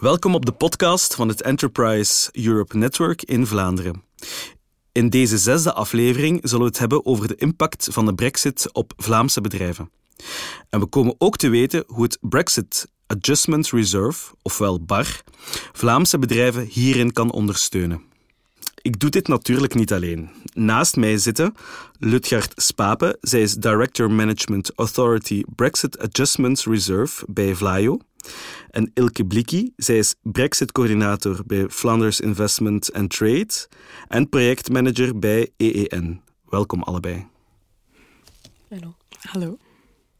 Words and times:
Welkom 0.00 0.34
op 0.34 0.46
de 0.46 0.52
podcast 0.52 1.14
van 1.14 1.28
het 1.28 1.42
Enterprise 1.42 2.28
Europe 2.32 2.76
Network 2.76 3.22
in 3.22 3.46
Vlaanderen. 3.46 4.02
In 4.92 5.08
deze 5.08 5.38
zesde 5.38 5.72
aflevering 5.72 6.40
zullen 6.42 6.64
we 6.64 6.70
het 6.70 6.78
hebben 6.78 7.06
over 7.06 7.28
de 7.28 7.36
impact 7.36 7.88
van 7.90 8.06
de 8.06 8.14
Brexit 8.14 8.72
op 8.72 8.92
Vlaamse 8.96 9.40
bedrijven. 9.40 9.90
En 10.70 10.80
we 10.80 10.86
komen 10.86 11.14
ook 11.18 11.36
te 11.36 11.48
weten 11.48 11.84
hoe 11.86 12.02
het 12.02 12.18
Brexit 12.20 12.88
Adjustment 13.06 13.70
Reserve, 13.70 14.34
ofwel 14.42 14.84
BAR, 14.84 15.22
Vlaamse 15.72 16.18
bedrijven 16.18 16.64
hierin 16.64 17.12
kan 17.12 17.32
ondersteunen. 17.32 18.02
Ik 18.82 19.00
doe 19.00 19.10
dit 19.10 19.28
natuurlijk 19.28 19.74
niet 19.74 19.92
alleen. 19.92 20.30
Naast 20.54 20.96
mij 20.96 21.18
zitten 21.18 21.54
Lutgard 21.98 22.52
Spape. 22.56 23.16
Zij 23.20 23.42
is 23.42 23.54
Director 23.54 24.10
Management 24.10 24.72
Authority 24.74 25.42
Brexit 25.54 25.98
Adjustment 25.98 26.60
Reserve 26.60 27.24
bij 27.28 27.54
Vlaio. 27.54 27.98
En 28.70 28.90
Ilke 28.94 29.26
Blikkie. 29.26 29.72
Zij 29.76 29.98
is 29.98 30.14
Brexit-coördinator 30.22 31.42
bij 31.46 31.68
Flanders 31.68 32.20
Investment 32.20 32.92
and 32.92 33.10
Trade 33.10 33.68
en 34.08 34.28
projectmanager 34.28 35.18
bij 35.18 35.50
EEN. 35.56 36.20
Welkom 36.48 36.82
allebei. 36.82 37.26
Hallo. 38.68 38.94
Hallo. 39.20 39.58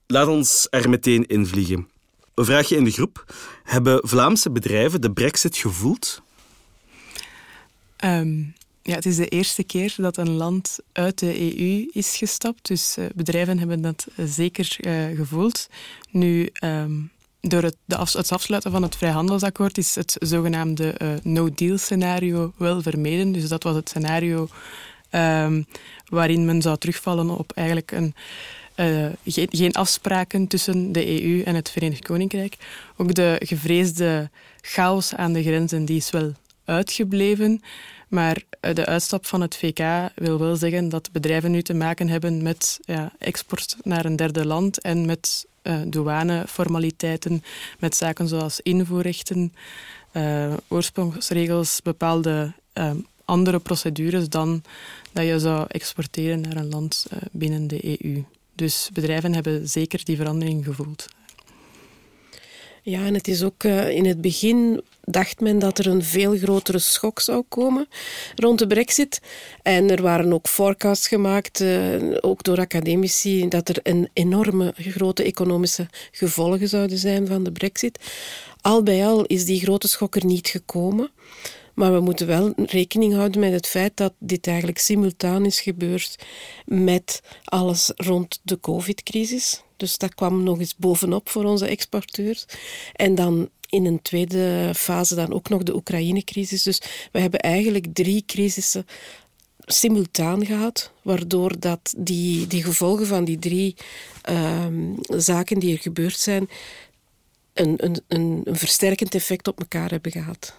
Laat 0.07 0.29
ons 0.29 0.67
er 0.71 0.89
meteen 0.89 1.27
in 1.27 1.47
vliegen. 1.47 1.89
Een 2.35 2.45
vraagje 2.45 2.77
in 2.77 2.85
de 2.85 2.91
groep. 2.91 3.35
Hebben 3.63 4.09
Vlaamse 4.09 4.51
bedrijven 4.51 5.01
de 5.01 5.13
brexit 5.13 5.57
gevoeld? 5.57 6.23
Ehm, 7.97 8.39
ja, 8.83 8.95
het 8.95 9.07
is 9.07 9.17
de 9.17 9.29
eerste 9.29 9.65
keer 9.65 9.95
dat 9.97 10.17
een 10.17 10.31
land 10.31 10.79
uit 10.93 11.19
de 11.19 11.41
EU 11.41 11.89
is 11.93 12.17
gestapt. 12.17 12.69
Dus 12.69 12.99
uh, 12.99 13.07
bedrijven 13.15 13.59
hebben 13.59 13.81
dat 13.81 14.07
zeker 14.17 14.77
uh, 14.81 15.17
gevoeld. 15.17 15.69
Nu, 16.11 16.51
um, 16.65 17.11
door 17.49 17.63
het, 17.63 17.77
de 17.85 17.97
het, 17.97 18.33
afsluiten 18.33 18.71
van 18.71 18.83
het 18.83 18.97
vrijhandelsakkoord 18.97 19.79
is 19.79 19.95
het 19.95 20.17
zogenaamde 20.19 20.95
uh, 21.03 21.09
no-deal-scenario 21.23 22.53
wel 22.57 22.83
vermeden. 22.83 23.33
Dus 23.33 23.49
dat 23.49 23.63
was 23.63 23.75
het 23.75 23.89
scenario 23.89 24.49
um, 25.11 25.67
waarin 26.09 26.45
men 26.45 26.63
zou 26.63 26.79
terugvallen 26.79 27.39
op 27.39 27.53
eigenlijk 27.55 27.93
een 27.93 28.15
geen, 29.25 29.49
geen, 29.51 29.73
afspraken 29.73 30.47
tussen 30.47 30.93
de 30.93 31.23
EU 31.23 31.43
en 31.43 31.55
het 31.55 31.71
Verenigd 31.71 32.05
Koninkrijk. 32.05 32.57
Ook 32.97 33.15
de 33.15 33.41
gevreesde 33.45 34.31
chaos 34.61 35.15
aan 35.15 35.33
de 35.33 35.43
grenzen 35.43 35.85
die 35.85 35.97
is 35.97 36.11
wel 36.11 36.33
uitgebleven. 36.65 37.61
Maar 38.09 38.43
eh, 38.61 38.75
de 38.75 38.87
uitstap 38.87 39.27
van 39.27 39.41
het 39.41 39.57
VK 39.57 40.11
wil 40.15 40.39
wel 40.39 40.57
zeggen 40.57 40.89
dat 40.89 41.13
bedrijven 41.13 41.51
nu 41.51 41.63
te 41.63 41.75
maken 41.75 42.09
hebben 42.09 42.43
met 42.43 42.79
ja, 42.85 43.13
export 43.19 43.77
naar 43.83 44.05
een 44.05 44.17
derde 44.17 44.47
land 44.47 44.81
en 44.81 45.07
met 45.07 45.47
uh, 45.63 45.81
douaneformaliteiten, 45.87 47.43
met 47.79 47.97
zaken 47.97 48.29
zoals 48.29 48.61
invoerrechten, 48.61 49.53
uh, 50.13 50.53
oorsprongsregels, 50.69 51.81
bepaalde 51.83 52.53
uh, 52.75 52.91
andere 53.25 53.59
procedures 53.59 54.29
dan 54.29 54.63
dat 55.13 55.27
je 55.27 55.39
zou 55.39 55.65
exporteren 55.69 56.41
naar 56.41 56.57
een 56.57 56.69
land 56.69 57.07
binnen 57.33 57.67
de 57.67 58.05
EU. 58.05 58.25
Dus 58.55 58.91
bedrijven 58.93 59.35
hebben 59.35 59.69
zeker 59.69 60.05
die 60.05 60.17
verandering 60.17 60.65
gevoeld. 60.65 61.07
Ja, 62.89 63.05
en 63.05 63.15
het 63.15 63.29
is 63.29 63.43
ook 63.43 63.63
uh, 63.63 63.91
in 63.91 64.07
het 64.07 64.21
begin 64.21 64.83
dacht 65.05 65.41
men 65.41 65.59
dat 65.59 65.79
er 65.79 65.87
een 65.87 66.05
veel 66.05 66.37
grotere 66.37 66.79
schok 66.79 67.21
zou 67.21 67.43
komen 67.49 67.89
rond 68.35 68.59
de 68.59 68.67
brexit. 68.67 69.21
En 69.63 69.91
er 69.91 70.03
waren 70.03 70.33
ook 70.33 70.49
forecasts 70.49 71.09
gemaakt, 71.09 71.61
uh, 71.61 72.17
ook 72.21 72.43
door 72.43 72.59
academici, 72.59 73.49
dat 73.49 73.69
er 73.69 73.79
een 73.83 74.09
enorme 74.13 74.73
grote 74.77 75.23
economische 75.23 75.87
gevolgen 76.11 76.69
zouden 76.69 76.99
zijn 76.99 77.27
van 77.27 77.43
de 77.43 77.53
brexit. 77.53 77.99
Al 78.61 78.83
bij 78.83 79.07
al 79.07 79.25
is 79.25 79.45
die 79.45 79.61
grote 79.61 79.89
schok 79.89 80.17
er 80.17 80.25
niet 80.25 80.49
gekomen. 80.49 81.11
Maar 81.75 81.93
we 81.93 82.01
moeten 82.01 82.27
wel 82.27 82.53
rekening 82.57 83.15
houden 83.15 83.41
met 83.41 83.53
het 83.53 83.67
feit 83.67 83.97
dat 83.97 84.13
dit 84.19 84.47
eigenlijk 84.47 84.79
simultaan 84.79 85.45
is 85.45 85.61
gebeurd 85.61 86.17
met 86.65 87.23
alles 87.45 87.93
rond 87.97 88.41
de 88.43 88.61
COVID-crisis. 88.61 89.63
Dus 89.79 89.99
dat 89.99 90.15
kwam 90.15 90.43
nog 90.43 90.59
eens 90.59 90.77
bovenop 90.77 91.29
voor 91.29 91.45
onze 91.45 91.67
exporteurs. 91.67 92.45
En 92.93 93.15
dan 93.15 93.49
in 93.69 93.85
een 93.85 94.03
tweede 94.03 94.73
fase 94.75 95.15
dan 95.15 95.33
ook 95.33 95.49
nog 95.49 95.63
de 95.63 95.75
Oekraïne-crisis. 95.75 96.63
Dus 96.63 96.83
we 97.13 97.21
hebben 97.21 97.41
eigenlijk 97.41 97.87
drie 97.93 98.23
crisissen 98.27 98.87
simultaan 99.59 100.47
gehad, 100.47 100.93
waardoor 101.03 101.61
dat 101.61 101.95
die, 101.97 102.47
die 102.47 102.63
gevolgen 102.63 103.07
van 103.07 103.25
die 103.25 103.39
drie 103.39 103.77
um, 104.31 104.97
zaken 105.09 105.59
die 105.59 105.73
er 105.73 105.83
gebeurd 105.83 106.19
zijn, 106.19 106.49
een, 107.53 107.75
een, 107.85 108.01
een, 108.09 108.41
een 108.45 108.57
versterkend 108.57 109.15
effect 109.15 109.49
op 109.49 109.59
elkaar 109.59 109.91
hebben 109.91 110.13
gehad. 110.13 110.55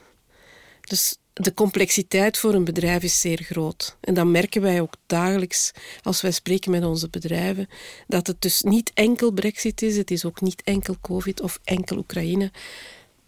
Dus 0.82 1.18
de 1.40 1.54
complexiteit 1.54 2.38
voor 2.38 2.54
een 2.54 2.64
bedrijf 2.64 3.04
is 3.04 3.22
zeer 3.22 3.42
groot. 3.44 3.98
En 4.00 4.14
dat 4.14 4.26
merken 4.26 4.62
wij 4.62 4.82
ook 4.82 4.94
dagelijks 5.06 5.72
als 6.02 6.22
wij 6.22 6.32
spreken 6.32 6.72
met 6.72 6.86
onze 6.86 7.10
bedrijven. 7.10 7.68
Dat 8.08 8.28
het 8.28 8.42
dus 8.42 8.62
niet 8.62 8.92
enkel 8.94 9.32
Brexit 9.32 9.82
is, 9.82 9.98
het 9.98 10.12
is 10.12 10.26
ook 10.26 10.42
niet 10.42 10.62
enkel 10.64 10.96
COVID 11.02 11.42
of 11.42 11.60
enkel 11.64 11.98
Oekraïne. 11.98 12.52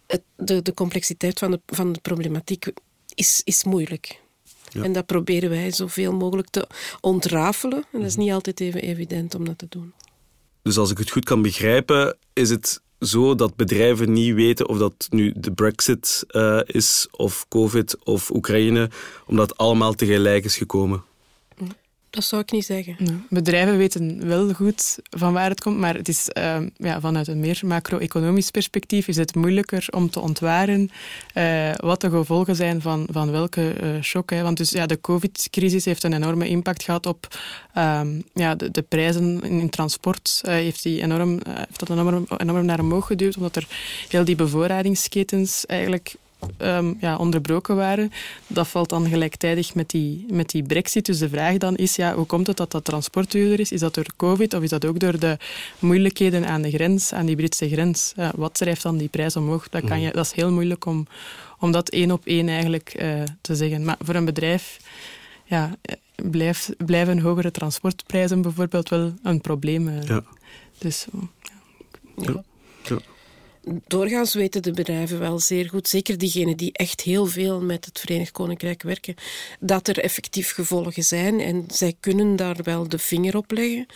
Het, 0.06 0.22
de, 0.36 0.62
de 0.62 0.74
complexiteit 0.74 1.38
van 1.38 1.50
de, 1.50 1.60
van 1.66 1.92
de 1.92 2.00
problematiek 2.00 2.72
is, 3.14 3.40
is 3.44 3.64
moeilijk. 3.64 4.20
Ja. 4.68 4.82
En 4.82 4.92
dat 4.92 5.06
proberen 5.06 5.50
wij 5.50 5.70
zoveel 5.70 6.12
mogelijk 6.12 6.48
te 6.48 6.66
ontrafelen. 7.00 7.84
En 7.92 7.98
dat 7.98 8.08
is 8.08 8.16
niet 8.16 8.32
altijd 8.32 8.60
even 8.60 8.82
evident 8.82 9.34
om 9.34 9.44
dat 9.44 9.58
te 9.58 9.66
doen. 9.68 9.92
Dus 10.62 10.78
als 10.78 10.90
ik 10.90 10.98
het 10.98 11.10
goed 11.10 11.24
kan 11.24 11.42
begrijpen, 11.42 12.16
is 12.32 12.50
het 12.50 12.80
zo 13.02 13.34
dat 13.34 13.56
bedrijven 13.56 14.12
niet 14.12 14.34
weten 14.34 14.68
of 14.68 14.78
dat 14.78 15.06
nu 15.10 15.32
de 15.36 15.52
Brexit 15.52 16.24
uh, 16.30 16.60
is, 16.66 17.08
of 17.10 17.46
COVID 17.48 17.96
of 18.04 18.30
Oekraïne, 18.30 18.90
omdat 19.26 19.56
allemaal 19.56 19.92
tegelijk 19.92 20.44
is 20.44 20.56
gekomen? 20.56 21.02
Dat 22.12 22.24
zou 22.24 22.42
ik 22.42 22.52
niet 22.52 22.64
zeggen. 22.64 23.26
Bedrijven 23.28 23.76
weten 23.76 24.26
wel 24.26 24.52
goed 24.52 24.98
van 25.10 25.32
waar 25.32 25.48
het 25.48 25.60
komt, 25.60 25.78
maar 25.78 25.94
het 25.94 26.08
is, 26.08 26.28
uh, 26.38 26.56
ja, 26.76 27.00
vanuit 27.00 27.28
een 27.28 27.40
meer 27.40 27.60
macro-economisch 27.64 28.50
perspectief 28.50 29.08
is 29.08 29.16
het 29.16 29.34
moeilijker 29.34 29.86
om 29.90 30.10
te 30.10 30.20
ontwaren 30.20 30.90
uh, 31.34 31.74
wat 31.76 32.00
de 32.00 32.10
gevolgen 32.10 32.56
zijn 32.56 32.80
van, 32.80 33.06
van 33.10 33.30
welke 33.30 33.74
uh, 33.82 34.02
shock. 34.02 34.30
Hè. 34.30 34.42
Want 34.42 34.56
dus, 34.56 34.70
ja, 34.70 34.86
de 34.86 35.00
covid-crisis 35.00 35.84
heeft 35.84 36.04
een 36.04 36.12
enorme 36.12 36.48
impact 36.48 36.82
gehad 36.82 37.06
op 37.06 37.38
um, 37.76 38.24
ja, 38.34 38.54
de, 38.54 38.70
de, 38.70 38.82
prijzen 38.82 39.42
in, 39.42 39.70
transport. 39.70 40.40
heeft, 40.42 40.82
die 40.82 41.02
enorm, 41.02 41.40
heeft 41.48 41.78
dat 41.78 41.90
enorm, 41.90 42.26
enorm 42.36 42.64
naar 42.64 42.80
omhoog 42.80 43.06
geduwd, 43.06 43.36
omdat 43.36 43.56
er 43.56 43.66
heel 44.08 44.24
die 44.24 44.36
bevoorradingsketens 44.36 45.66
eigenlijk 45.66 46.14
um, 46.58 46.96
ja, 47.00 47.16
onderbroken 47.16 47.76
waren. 47.76 48.12
Dat 48.46 48.68
valt 48.68 48.88
dan 48.88 49.08
gelijktijdig 49.08 49.74
met 49.74 49.90
die, 49.90 50.26
met 50.30 50.50
die 50.50 50.62
brexit. 50.62 51.06
Dus 51.06 51.18
de 51.18 51.28
vraag 51.28 51.56
dan 51.56 51.76
is, 51.76 51.96
ja, 51.96 52.14
hoe 52.14 52.26
komt 52.26 52.46
het 52.46 52.56
dat 52.56 52.70
dat 52.70 52.84
transport 52.84 53.30
duurder 53.30 53.60
is? 53.60 53.72
Is 53.72 53.80
dat 53.80 53.94
door 53.94 54.06
covid 54.16 54.54
of 54.54 54.62
is 54.62 54.70
dat 54.70 54.84
ook 54.84 54.98
door 54.98 55.18
de 55.18 55.38
moeilijkheden 55.78 56.46
aan 56.46 56.62
de 56.62 56.70
grens, 56.70 57.12
aan 57.12 57.26
die 57.26 57.36
Britse 57.36 57.68
grens? 57.68 58.12
Ja, 58.16 58.32
wat 58.36 58.54
drijft 58.54 58.82
dan 58.82 58.96
die 58.96 59.08
prijs 59.08 59.36
omhoog? 59.36 59.68
Dat, 59.68 59.84
kan 59.84 60.00
je, 60.00 60.10
dat 60.12 60.24
is 60.26 60.32
heel 60.32 60.52
moeilijk 60.52 60.84
om, 60.84 61.06
om 61.58 61.72
dat 61.72 61.88
één 61.88 62.10
op 62.10 62.26
één 62.26 62.48
eigenlijk 62.48 62.94
uh, 63.02 63.22
te 63.40 63.56
zeggen. 63.56 63.84
Maar 63.84 63.96
voor 64.00 64.14
een 64.14 64.24
bedrijf 64.24 64.76
ja, 65.44 65.76
blijft, 66.30 66.70
blijven 66.86 67.18
hogere 67.18 67.50
transportprijzen 67.50 68.42
bijvoorbeeld 68.42 68.88
wel 68.88 69.14
een 69.22 69.40
probleem. 69.40 69.88
Uh. 69.88 70.02
Ja. 70.02 70.22
Dus, 70.78 71.06
ja. 72.16 72.24
ja. 72.24 72.42
ja 72.82 73.11
doorgaans 73.86 74.34
weten 74.34 74.62
de 74.62 74.72
bedrijven 74.72 75.18
wel 75.18 75.38
zeer 75.38 75.68
goed, 75.68 75.88
zeker 75.88 76.18
diegenen 76.18 76.56
die 76.56 76.72
echt 76.72 77.00
heel 77.00 77.26
veel 77.26 77.60
met 77.60 77.84
het 77.84 78.00
Verenigd 78.00 78.32
Koninkrijk 78.32 78.82
werken, 78.82 79.14
dat 79.60 79.88
er 79.88 79.98
effectief 79.98 80.52
gevolgen 80.52 81.02
zijn 81.02 81.40
en 81.40 81.64
zij 81.72 81.94
kunnen 82.00 82.36
daar 82.36 82.56
wel 82.62 82.88
de 82.88 82.98
vinger 82.98 83.36
op 83.36 83.50
leggen. 83.50 83.86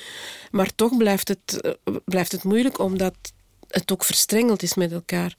Maar 0.50 0.75
toch 0.75 0.97
blijft 0.97 1.28
het, 1.28 1.60
eh, 1.60 1.94
blijft 2.04 2.32
het 2.32 2.44
moeilijk 2.44 2.78
omdat 2.78 3.15
het 3.69 3.93
ook 3.93 4.04
verstrengeld 4.04 4.62
is 4.62 4.75
met 4.75 4.93
elkaar. 4.93 5.37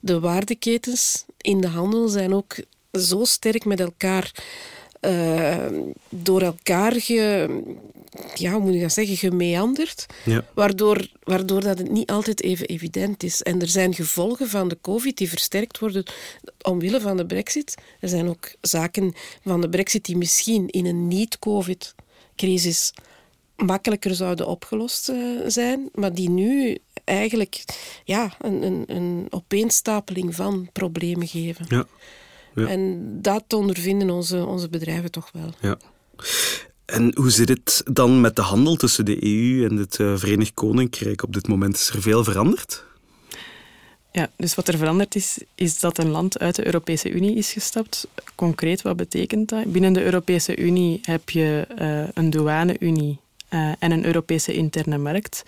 De 0.00 0.20
waardeketens 0.20 1.24
in 1.36 1.60
de 1.60 1.68
handel 1.68 2.08
zijn 2.08 2.34
ook 2.34 2.56
zo 2.92 3.24
sterk 3.24 3.64
met 3.64 3.80
elkaar 3.80 4.32
uh, 5.00 5.66
door 6.08 6.42
elkaar 6.42 7.00
ge, 7.00 7.48
ja, 8.34 8.52
hoe 8.52 8.60
moet 8.60 8.74
ik 8.74 8.80
dat 8.80 8.92
zeggen, 8.92 9.16
gemeanderd. 9.16 10.06
Ja. 10.24 10.44
Waardoor, 10.54 11.08
waardoor 11.22 11.60
dat 11.60 11.78
het 11.78 11.90
niet 11.90 12.10
altijd 12.10 12.42
even 12.42 12.66
evident 12.66 13.22
is. 13.22 13.42
En 13.42 13.60
er 13.60 13.68
zijn 13.68 13.94
gevolgen 13.94 14.48
van 14.48 14.68
de 14.68 14.78
COVID 14.80 15.16
die 15.16 15.28
versterkt 15.28 15.78
worden 15.78 16.04
omwille 16.62 17.00
van 17.00 17.16
de 17.16 17.26
brexit. 17.26 17.74
Er 18.00 18.08
zijn 18.08 18.28
ook 18.28 18.52
zaken 18.60 19.14
van 19.44 19.60
de 19.60 19.68
brexit 19.68 20.04
die 20.04 20.16
misschien 20.16 20.68
in 20.68 20.86
een 20.86 21.08
niet-COVID-crisis 21.08 22.92
makkelijker 23.56 24.14
zouden 24.14 24.46
opgelost 24.46 25.08
uh, 25.08 25.40
zijn, 25.46 25.88
maar 25.94 26.14
die 26.14 26.30
nu 26.30 26.78
eigenlijk 27.04 27.64
ja, 28.04 28.36
een, 28.40 28.62
een, 28.62 28.84
een 28.86 29.26
opeenstapeling 29.30 30.34
van 30.34 30.68
problemen 30.72 31.26
geven. 31.26 31.66
Ja. 31.68 31.86
En 32.66 33.08
dat 33.22 33.52
ondervinden 33.52 34.10
onze, 34.10 34.46
onze 34.46 34.68
bedrijven 34.68 35.10
toch 35.10 35.30
wel. 35.32 35.54
Ja. 35.60 35.76
En 36.84 37.12
hoe 37.14 37.30
zit 37.30 37.48
het 37.48 37.82
dan 37.92 38.20
met 38.20 38.36
de 38.36 38.42
handel 38.42 38.76
tussen 38.76 39.04
de 39.04 39.24
EU 39.24 39.68
en 39.68 39.76
het 39.76 39.98
uh, 39.98 40.16
Verenigd 40.16 40.54
Koninkrijk 40.54 41.22
op 41.22 41.32
dit 41.32 41.48
moment? 41.48 41.74
Is 41.74 41.88
er 41.88 42.02
veel 42.02 42.24
veranderd? 42.24 42.84
Ja, 44.12 44.30
dus 44.36 44.54
wat 44.54 44.68
er 44.68 44.78
veranderd 44.78 45.14
is, 45.14 45.38
is 45.54 45.80
dat 45.80 45.98
een 45.98 46.08
land 46.08 46.38
uit 46.38 46.54
de 46.54 46.66
Europese 46.66 47.10
Unie 47.10 47.36
is 47.36 47.52
gestapt. 47.52 48.08
Concreet, 48.34 48.82
wat 48.82 48.96
betekent 48.96 49.48
dat? 49.48 49.72
Binnen 49.72 49.92
de 49.92 50.04
Europese 50.04 50.56
Unie 50.56 51.00
heb 51.02 51.30
je 51.30 51.66
uh, 51.80 52.08
een 52.14 52.30
douane-unie 52.30 53.18
uh, 53.50 53.72
en 53.78 53.90
een 53.90 54.04
Europese 54.04 54.52
interne 54.52 54.98
markt. 54.98 55.44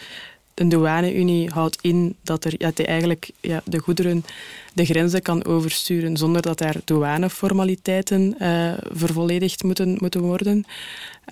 Een 0.54 0.68
douane-unie 0.68 1.50
houdt 1.50 1.78
in 1.80 2.16
dat, 2.22 2.44
er, 2.44 2.58
dat 2.58 2.76
hij 2.76 2.86
eigenlijk 2.86 3.30
ja, 3.40 3.62
de 3.64 3.78
goederen 3.78 4.24
de 4.72 4.84
grenzen 4.84 5.22
kan 5.22 5.44
oversturen 5.44 6.16
zonder 6.16 6.42
dat 6.42 6.60
er 6.60 6.80
douaneformaliteiten 6.84 8.34
uh, 8.38 8.72
vervolledigd 8.92 9.62
moeten, 9.62 9.96
moeten 10.00 10.20
worden. 10.20 10.64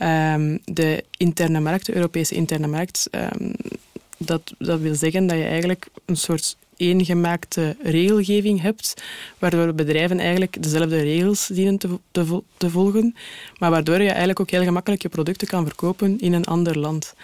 Um, 0.03 0.59
de 0.65 1.05
interne 1.17 1.61
markt, 1.61 1.87
de 1.87 1.95
Europese 1.95 2.35
interne 2.35 2.67
markt, 2.67 3.09
um, 3.11 3.55
dat, 4.19 4.55
dat 4.59 4.81
wil 4.81 4.95
zeggen 4.95 5.27
dat 5.27 5.37
je 5.37 5.45
eigenlijk 5.45 5.87
een 6.05 6.17
soort 6.17 6.57
eengemaakte 6.77 7.77
regelgeving 7.83 8.61
hebt, 8.61 9.03
waardoor 9.39 9.75
bedrijven 9.75 10.19
eigenlijk 10.19 10.63
dezelfde 10.63 11.01
regels 11.01 11.47
dienen 11.47 11.79
te, 11.79 11.99
te 12.57 12.71
volgen, 12.71 13.15
maar 13.59 13.71
waardoor 13.71 14.03
je 14.03 14.09
eigenlijk 14.09 14.41
ook 14.41 14.51
heel 14.51 14.63
gemakkelijk 14.63 15.03
je 15.03 15.09
producten 15.09 15.49
kan 15.49 15.67
verkopen 15.67 16.21
in 16.21 16.33
een 16.33 16.45
ander 16.45 16.79
land. 16.79 17.15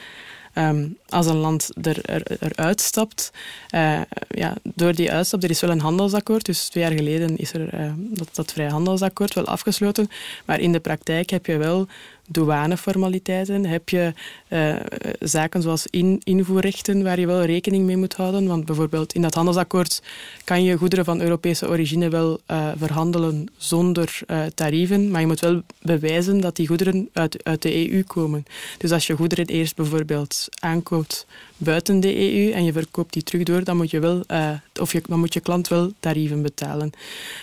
Um, 0.59 0.97
als 1.09 1.27
een 1.27 1.37
land 1.37 1.71
er, 1.83 2.05
er, 2.05 2.23
eruit 2.41 2.81
stapt, 2.81 3.33
uh, 3.75 4.01
ja, 4.29 4.55
door 4.63 4.95
die 4.95 5.13
uitstap, 5.13 5.43
er 5.43 5.51
is 5.51 5.61
wel 5.61 5.71
een 5.71 5.81
handelsakkoord, 5.81 6.45
dus 6.45 6.69
twee 6.69 6.85
jaar 6.85 6.93
geleden 6.93 7.37
is 7.37 7.53
er 7.53 7.75
uh, 7.81 7.93
dat, 7.97 8.29
dat 8.33 8.53
vrijhandelsakkoord 8.53 9.35
wel 9.35 9.47
afgesloten, 9.47 10.11
maar 10.45 10.61
in 10.61 10.73
de 10.73 10.81
praktijk 10.81 11.31
heb 11.31 11.47
je 11.47 11.57
wel 11.57 11.87
douaneformaliteiten, 12.27 13.67
heb 13.67 13.89
je 13.89 14.13
uh, 14.49 14.77
zaken 15.21 15.63
zoals 15.63 15.87
in, 15.91 16.21
invoerrechten 16.25 17.03
waar 17.03 17.21
je 17.21 17.27
wel 17.27 17.45
rekening 17.45 17.85
mee 17.85 17.97
moet 17.97 18.15
houden. 18.15 18.47
Want 18.47 18.65
bijvoorbeeld 18.65 19.13
in 19.13 19.23
dat 19.23 19.35
handelsakkoord 19.35 20.03
kan 20.45 20.63
je 20.63 20.77
goederen 20.77 21.05
van 21.05 21.21
Europese 21.21 21.69
origine 21.69 22.09
wel 22.09 22.41
uh, 22.51 22.69
verhandelen 22.77 23.47
zonder 23.57 24.21
uh, 24.27 24.43
tarieven, 24.55 25.11
maar 25.11 25.21
je 25.21 25.27
moet 25.27 25.41
wel 25.41 25.63
bewijzen 25.83 26.41
dat 26.41 26.57
die 26.57 26.67
goederen 26.67 27.09
uit, 27.13 27.45
uit 27.45 27.63
de 27.63 27.91
EU 27.91 28.03
komen. 28.03 28.45
Dus 28.79 28.93
als 28.93 29.07
je 29.07 29.17
goederen 29.17 29.47
eerst 29.47 29.77
bijvoorbeeld 29.77 30.49
aankoopt 30.59 31.27
buiten 31.57 32.01
de 32.01 32.17
EU 32.17 32.51
en 32.51 32.65
je 32.65 32.73
verkoopt 32.73 33.13
die 33.13 33.23
terug 33.23 33.43
door, 33.43 33.65
dan 33.65 33.77
moet 33.77 33.91
je, 33.91 33.99
wel, 33.99 34.23
of 34.81 34.93
je, 34.93 35.03
dan 35.07 35.19
moet 35.19 35.35
je 35.35 35.41
klant 35.41 35.69
wel 35.69 35.93
tarieven 36.01 36.43
betalen. 36.43 36.91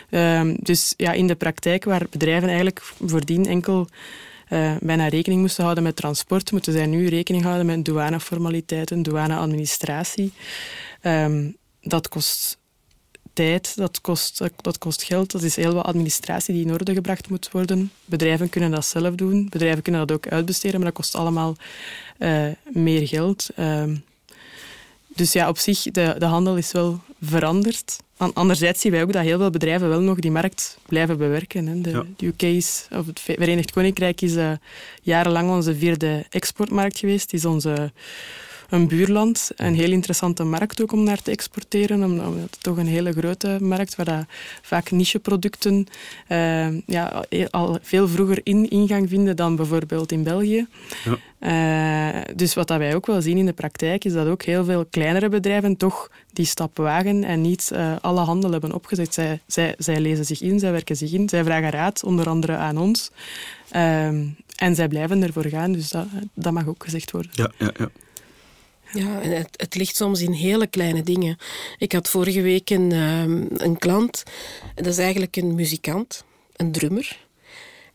Ehm, 0.10 0.56
dus 0.60 0.94
ja, 0.98 1.12
in 1.12 1.28
de 1.28 1.36
praktijk, 1.36 1.84
waar 1.84 2.06
bedrijven 2.10 2.48
eigenlijk 2.48 2.82
voordien 2.82 3.46
enkel 3.46 3.88
uh, 4.54 4.76
bijna 4.80 5.08
rekening 5.08 5.42
moesten 5.42 5.64
houden 5.64 5.84
met 5.84 5.96
transport, 5.96 6.52
moeten 6.52 6.74
zij 6.74 6.86
nu 6.86 7.08
rekening 7.08 7.44
houden 7.44 7.66
met 7.66 7.86
douaneformaliteiten, 7.86 9.04
douaneadministratie. 9.04 10.34
Um, 11.04 11.58
dat 11.82 12.08
kost 12.08 12.58
tijd, 13.34 13.76
dat 13.76 14.02
kost, 14.02 14.44
dat 14.62 14.78
kost 14.78 15.04
geld, 15.04 15.32
dat 15.32 15.44
is 15.44 15.56
heel 15.56 15.74
wat 15.74 15.86
administratie 15.86 16.54
die 16.54 16.66
in 16.66 16.74
orde 16.74 16.94
gebracht 16.94 17.30
moet 17.30 17.52
worden. 17.52 17.92
Bedrijven 18.06 18.50
kunnen 18.50 18.72
dat 18.72 18.86
zelf 18.86 19.16
doen, 19.16 19.48
bedrijven 19.50 19.82
kunnen 19.82 20.08
dat 20.08 20.18
ook 20.18 20.28
uitbesteden, 20.28 20.76
maar 20.80 20.90
dat 20.90 20.98
kost 20.98 21.16
allemaal 21.16 21.56
uh, 22.20 22.46
meer 22.64 23.08
geld. 23.08 23.50
Uh, 23.60 23.84
dus 25.08 25.32
ja, 25.32 25.50
op 25.50 25.58
zich, 25.58 25.82
de, 25.82 26.16
de 26.18 26.26
handel 26.26 26.58
is 26.58 26.72
wel 26.72 27.00
veranderd. 27.22 27.98
Anderzijds 28.34 28.82
zien 28.82 28.92
wij 28.92 29.02
ook 29.02 29.14
dat 29.14 29.24
heel 29.24 29.38
veel 29.38 29.50
bedrijven 29.50 29.90
wel 29.90 30.00
nog 30.00 30.20
die 30.20 30.32
markt 30.32 30.78
blijven 30.88 31.18
bewerken. 31.18 31.68
Hè. 31.68 31.82
De, 31.82 32.06
UK 32.24 32.42
is, 32.42 32.88
of 32.92 33.06
het 33.06 33.20
Verenigd 33.20 33.72
Koninkrijk 33.72 34.22
is 34.22 34.34
uh, 34.34 34.52
jarenlang 35.02 35.50
onze 35.50 35.76
vierde 35.76 36.26
exportmarkt 36.30 36.98
geweest. 36.98 37.34
is 37.34 37.46
onze 37.46 37.92
een 38.72 38.88
buurland. 38.88 39.52
Een 39.56 39.76
heel 39.76 39.92
interessante 39.92 40.44
markt 40.44 40.82
ook 40.82 40.92
om 40.92 41.04
naar 41.04 41.22
te 41.22 41.32
exporteren. 41.32 42.04
Omdat 42.04 42.34
het 42.34 42.64
toch 42.64 42.78
een 42.78 42.88
hele 42.88 43.12
grote 43.12 43.58
markt 43.62 43.96
waar 43.96 44.06
dat 44.06 44.26
vaak 44.62 44.92
nicheproducten 44.92 45.86
uh, 46.30 46.80
ja, 46.86 47.24
al 47.50 47.78
veel 47.82 48.08
vroeger 48.08 48.40
in, 48.44 48.70
ingang 48.70 49.10
vinden 49.10 49.36
dan 49.36 49.56
bijvoorbeeld 49.56 50.12
in 50.12 50.24
België. 50.24 50.68
Ja. 51.04 51.18
Uh, 51.42 52.22
dus 52.36 52.54
wat 52.54 52.68
dat 52.68 52.78
wij 52.78 52.96
ook 52.96 53.06
wel 53.06 53.22
zien 53.22 53.38
in 53.38 53.46
de 53.46 53.54
praktijk 53.54 54.06
is 54.06 54.14
dat 54.14 54.28
ook 54.28 54.44
heel 54.44 54.66
veel 54.66 54.86
kleinere 54.86 55.30
bedrijven 55.30 55.78
toch 55.78 56.12
die 56.34 56.46
stap 56.46 56.78
wagen 56.78 57.24
en 57.24 57.42
niet 57.42 57.70
uh, 57.74 57.96
alle 58.02 58.20
handel 58.20 58.52
hebben 58.52 58.74
opgezet. 58.74 59.14
Zij, 59.14 59.40
zij, 59.48 59.76
zij 59.78 60.00
lezen 60.00 60.26
zich 60.26 60.42
in, 60.42 60.60
zij 60.60 60.72
werken 60.72 60.96
zich 60.96 61.12
in, 61.14 61.30
zij 61.30 61.44
vragen 61.44 61.70
raad, 61.70 62.04
onder 62.04 62.30
andere 62.30 62.56
aan 62.56 62.78
ons. 62.78 63.12
Uh, 63.76 64.06
en 64.56 64.76
zij 64.76 64.88
blijven 64.88 65.24
ervoor 65.24 65.46
gaan, 65.46 65.72
dus 65.72 65.90
dat, 65.90 66.06
dat 66.34 66.54
mag 66.54 66.68
ook 66.68 66.84
gezegd 66.84 67.12
worden. 67.12 67.32
Ja, 67.34 67.52
ja, 67.58 67.72
ja. 67.78 67.90
Ja, 68.94 69.22
en 69.22 69.32
het, 69.32 69.50
het, 69.52 69.76
ligt 69.76 69.96
soms 69.96 70.22
in 70.22 70.32
hele 70.32 70.68
kleine 70.68 71.04
dingen. 71.04 71.38
Ik 71.78 71.92
had 71.92 72.10
vorige 72.10 72.42
week 72.42 72.70
een, 72.70 72.92
um, 72.92 73.48
een 73.58 73.78
klant, 73.78 74.24
dat 74.76 74.86
is 74.86 74.98
eigenlijk 74.98 75.36
een 75.36 75.56
muzikant, 75.56 76.24
een 76.56 76.72
drummer. 76.72 77.20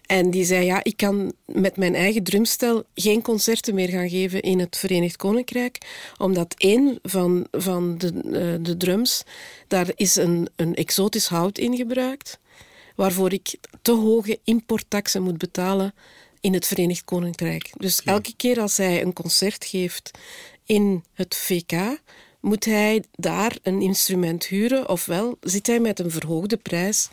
En 0.06 0.30
die 0.30 0.44
zei, 0.44 0.64
ja, 0.64 0.84
ik 0.84 0.96
kan 0.96 1.32
met 1.44 1.76
mijn 1.76 1.94
eigen 1.94 2.22
drumstel 2.22 2.84
geen 2.94 3.22
concerten 3.22 3.74
meer 3.74 3.88
gaan 3.88 4.08
geven 4.08 4.40
in 4.40 4.58
het 4.58 4.76
Verenigd 4.76 5.16
Koninkrijk, 5.16 5.78
omdat 6.18 6.54
één 6.58 6.98
van, 7.02 7.46
van 7.50 7.98
de, 7.98 8.12
uh, 8.24 8.64
de 8.64 8.76
drums, 8.76 9.22
daar 9.68 9.90
is 9.94 10.16
een, 10.16 10.48
een 10.56 10.74
exotisch 10.74 11.26
hout 11.26 11.58
in 11.58 11.76
gebruikt, 11.76 12.38
waarvoor 12.94 13.32
ik 13.32 13.56
te 13.82 13.92
hoge 13.92 14.38
importtaxen 14.44 15.22
moet 15.22 15.38
betalen 15.38 15.94
in 16.40 16.52
het 16.52 16.66
Verenigd 16.66 17.04
Koninkrijk. 17.04 17.70
Dus 17.76 18.02
elke 18.02 18.34
keer 18.36 18.60
als 18.60 18.76
hij 18.76 19.02
een 19.02 19.12
concert 19.12 19.64
geeft 19.64 20.10
in 20.66 21.04
het 21.12 21.36
VK 21.36 21.72
moet 22.40 22.64
hij 22.64 23.04
daar 23.12 23.58
een 23.62 23.82
instrument 23.82 24.46
huren, 24.46 24.88
ofwel 24.88 25.36
zit 25.40 25.66
hij 25.66 25.80
met 25.80 25.98
een 25.98 26.10
verhoogde 26.10 26.56
prijs 26.56 27.08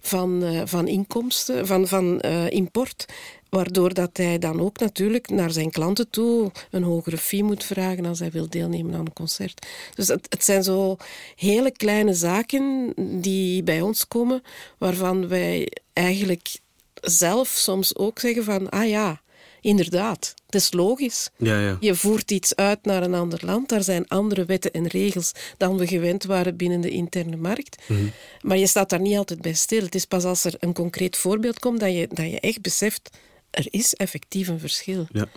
van, 0.00 0.42
uh, 0.42 0.62
van 0.64 0.88
inkomsten, 0.88 1.66
van, 1.66 1.88
van 1.88 2.22
uh, 2.24 2.50
import, 2.50 3.04
waardoor 3.48 3.94
dat 3.94 4.16
hij 4.16 4.38
dan 4.38 4.60
ook 4.60 4.78
natuurlijk 4.78 5.28
naar 5.28 5.50
zijn 5.50 5.70
klanten 5.70 6.10
toe 6.10 6.52
een 6.70 6.82
hogere 6.82 7.18
fee 7.18 7.44
moet 7.44 7.64
vragen 7.64 8.06
als 8.06 8.18
hij 8.18 8.30
wil 8.30 8.48
deelnemen 8.48 8.94
aan 8.94 9.00
een 9.00 9.12
concert. 9.12 9.66
Dus 9.94 10.08
het, 10.08 10.26
het 10.28 10.44
zijn 10.44 10.62
zo 10.62 10.96
hele 11.36 11.70
kleine 11.70 12.14
zaken 12.14 12.92
die 13.20 13.62
bij 13.62 13.80
ons 13.80 14.08
komen, 14.08 14.42
waarvan 14.78 15.28
wij 15.28 15.68
eigenlijk 15.92 16.58
zelf 17.00 17.48
soms 17.48 17.96
ook 17.96 18.18
zeggen 18.18 18.44
van, 18.44 18.68
ah 18.68 18.88
ja, 18.88 19.22
inderdaad, 19.64 20.34
het 20.46 20.54
is 20.54 20.72
logisch. 20.72 21.30
Ja, 21.36 21.60
ja. 21.60 21.76
Je 21.80 21.94
voert 21.94 22.30
iets 22.30 22.56
uit 22.56 22.84
naar 22.84 23.02
een 23.02 23.14
ander 23.14 23.40
land. 23.44 23.68
Daar 23.68 23.82
zijn 23.82 24.08
andere 24.08 24.44
wetten 24.44 24.72
en 24.72 24.86
regels 24.86 25.32
dan 25.56 25.76
we 25.76 25.86
gewend 25.86 26.24
waren 26.24 26.56
binnen 26.56 26.80
de 26.80 26.90
interne 26.90 27.36
markt. 27.36 27.82
Mhm. 27.88 28.04
Maar 28.40 28.56
je 28.56 28.66
staat 28.66 28.90
daar 28.90 29.00
niet 29.00 29.16
altijd 29.16 29.42
bij 29.42 29.54
stil. 29.54 29.82
Het 29.82 29.94
is 29.94 30.04
pas 30.04 30.24
als 30.24 30.44
er 30.44 30.54
een 30.58 30.72
concreet 30.72 31.16
voorbeeld 31.16 31.58
komt 31.58 31.80
dat 31.80 31.92
je, 31.92 32.08
dat 32.12 32.30
je 32.30 32.40
echt 32.40 32.60
beseft 32.60 33.10
er 33.54 33.66
is 33.70 33.94
effectief 33.94 34.48
een 34.48 34.60
verschil. 34.60 35.06
Ja, 35.12 35.28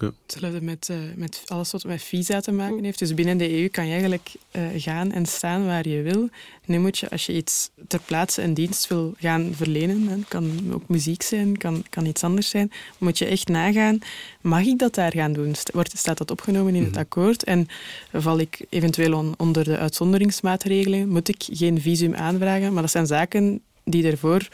ja. 0.00 0.10
Hetzelfde 0.26 0.60
met, 0.60 0.88
uh, 0.90 0.96
met 1.14 1.42
alles 1.46 1.72
wat 1.72 1.84
met 1.84 2.02
visa 2.02 2.40
te 2.40 2.52
maken 2.52 2.84
heeft. 2.84 2.98
Dus 2.98 3.14
binnen 3.14 3.38
de 3.38 3.60
EU 3.60 3.68
kan 3.68 3.84
je 3.84 3.90
eigenlijk 3.90 4.32
uh, 4.52 4.62
gaan 4.76 5.12
en 5.12 5.26
staan 5.26 5.66
waar 5.66 5.88
je 5.88 6.02
wil. 6.02 6.28
Nu 6.64 6.78
moet 6.78 6.98
je, 6.98 7.10
als 7.10 7.26
je 7.26 7.32
iets 7.32 7.70
ter 7.88 8.00
plaatse 8.04 8.42
een 8.42 8.54
dienst 8.54 8.88
wil 8.88 9.14
gaan 9.18 9.52
verlenen, 9.54 10.24
kan 10.28 10.70
ook 10.72 10.88
muziek 10.88 11.22
zijn, 11.22 11.56
kan, 11.56 11.84
kan 11.90 12.06
iets 12.06 12.24
anders 12.24 12.48
zijn, 12.48 12.72
moet 12.98 13.18
je 13.18 13.26
echt 13.26 13.48
nagaan, 13.48 13.98
mag 14.40 14.64
ik 14.64 14.78
dat 14.78 14.94
daar 14.94 15.12
gaan 15.12 15.32
doen? 15.32 15.54
Wordt, 15.72 15.98
staat 15.98 16.18
dat 16.18 16.30
opgenomen 16.30 16.74
in 16.74 16.82
het 16.82 16.90
mhm. 16.90 17.00
akkoord? 17.00 17.44
En 17.44 17.68
val 18.12 18.38
ik 18.38 18.60
eventueel 18.68 19.12
on, 19.12 19.34
onder 19.36 19.64
de 19.64 19.78
uitzonderingsmaatregelen? 19.78 21.08
Moet 21.08 21.28
ik 21.28 21.44
geen 21.50 21.80
visum 21.80 22.14
aanvragen? 22.14 22.72
Maar 22.72 22.82
dat 22.82 22.90
zijn 22.90 23.06
zaken 23.06 23.60
die 23.84 24.10
ervoor 24.10 24.48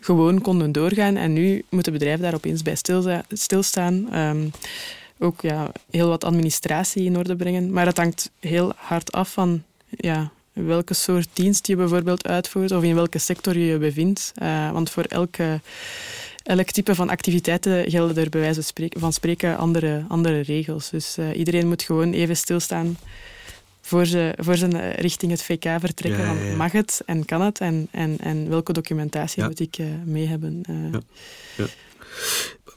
gewoon 0.00 0.40
konden 0.40 0.72
doorgaan. 0.72 1.16
En 1.16 1.32
nu 1.32 1.64
moeten 1.68 1.92
bedrijven 1.92 2.22
daar 2.22 2.34
opeens 2.34 2.62
bij 2.62 2.76
stilstaan. 3.28 4.18
Um, 4.18 4.50
ook 5.18 5.40
ja, 5.40 5.72
heel 5.90 6.08
wat 6.08 6.24
administratie 6.24 7.04
in 7.04 7.16
orde 7.16 7.36
brengen. 7.36 7.72
Maar 7.72 7.84
dat 7.84 7.96
hangt 7.96 8.30
heel 8.38 8.72
hard 8.76 9.12
af 9.12 9.32
van 9.32 9.62
ja, 9.88 10.32
welke 10.52 10.94
soort 10.94 11.28
dienst 11.32 11.66
je 11.66 11.76
bijvoorbeeld 11.76 12.26
uitvoert 12.26 12.72
of 12.72 12.82
in 12.82 12.94
welke 12.94 13.18
sector 13.18 13.58
je 13.58 13.64
je 13.64 13.78
bevindt. 13.78 14.32
Uh, 14.42 14.72
want 14.72 14.90
voor 14.90 15.04
elke, 15.04 15.60
elk 16.42 16.70
type 16.70 16.94
van 16.94 17.08
activiteiten 17.08 17.90
gelden 17.90 18.16
er 18.16 18.30
bij 18.30 18.40
wijze 18.40 18.62
van 18.88 19.12
spreken 19.12 19.56
andere, 19.56 20.04
andere 20.08 20.40
regels. 20.40 20.90
Dus 20.90 21.18
uh, 21.18 21.36
iedereen 21.36 21.68
moet 21.68 21.82
gewoon 21.82 22.12
even 22.12 22.36
stilstaan 22.36 22.96
voor 23.90 24.06
ze, 24.06 24.32
voor 24.36 24.56
ze 24.56 24.66
richting 24.96 25.30
het 25.30 25.42
VK 25.42 25.64
vertrekken. 25.80 26.24
Ja, 26.24 26.32
ja, 26.32 26.42
ja. 26.42 26.56
Mag 26.56 26.72
het 26.72 27.02
en 27.06 27.24
kan 27.24 27.40
het? 27.40 27.58
En, 27.58 27.88
en, 27.90 28.18
en 28.18 28.48
welke 28.48 28.72
documentatie 28.72 29.44
moet 29.44 29.60
ik 29.60 29.78
uh, 29.78 29.86
mee 30.04 30.26
hebben? 30.26 30.62
Uh. 30.70 31.66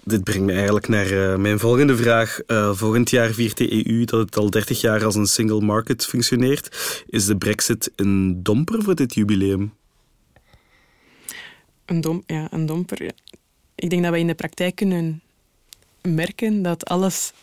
Dit 0.04 0.24
brengt 0.24 0.44
me 0.44 0.54
eigenlijk 0.54 0.88
naar 0.88 1.12
uh, 1.12 1.36
mijn 1.36 1.60
volgende 1.60 1.96
vraag. 1.96 2.40
volgend 2.72 3.10
jaar 3.10 3.32
viert 3.32 3.58
de 3.58 3.88
EU 3.88 4.06
dat 4.06 4.20
het 4.20 4.38
al 4.38 4.50
30 4.50 4.82
jaar 4.82 5.06
als 5.06 5.16
een 5.16 5.26
single 5.26 5.62
market 5.62 6.06
functioneert. 6.06 7.04
Is 7.10 7.26
de 7.26 7.38
brexit 7.38 7.92
een 7.96 8.44
domper 8.44 8.84
voor 8.84 8.96
dit 8.96 9.14
jubileum? 9.14 9.74
Een, 11.86 12.02
dom, 12.02 12.24
ja, 12.28 12.48
een 12.52 12.66
domper. 12.66 13.02
Ik 13.76 13.90
denk 13.90 14.04
dat 14.04 14.12
we 14.12 14.20
in 14.20 14.28
de 14.28 14.36
praktijk 14.36 14.76
kunnen 14.76 15.22
merken 16.02 16.62
dat 16.62 16.86
alles 16.86 17.34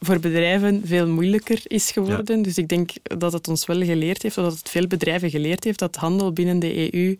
voor 0.00 0.20
bedrijven 0.20 0.82
veel 0.84 1.08
moeilijker 1.08 1.60
is 1.64 1.90
geworden. 1.90 2.42
Dus 2.42 2.58
ik 2.58 2.68
denk 2.68 2.90
dat 3.02 3.32
het 3.32 3.48
ons 3.48 3.66
wel 3.66 3.82
geleerd 3.84 4.22
heeft, 4.22 4.38
of 4.38 4.44
dat 4.44 4.58
het 4.58 4.68
veel 4.68 4.86
bedrijven 4.86 5.30
geleerd 5.30 5.64
heeft, 5.64 5.78
dat 5.78 5.96
handel 5.96 6.32
binnen 6.32 6.58
de 6.58 6.94
EU 6.94 7.18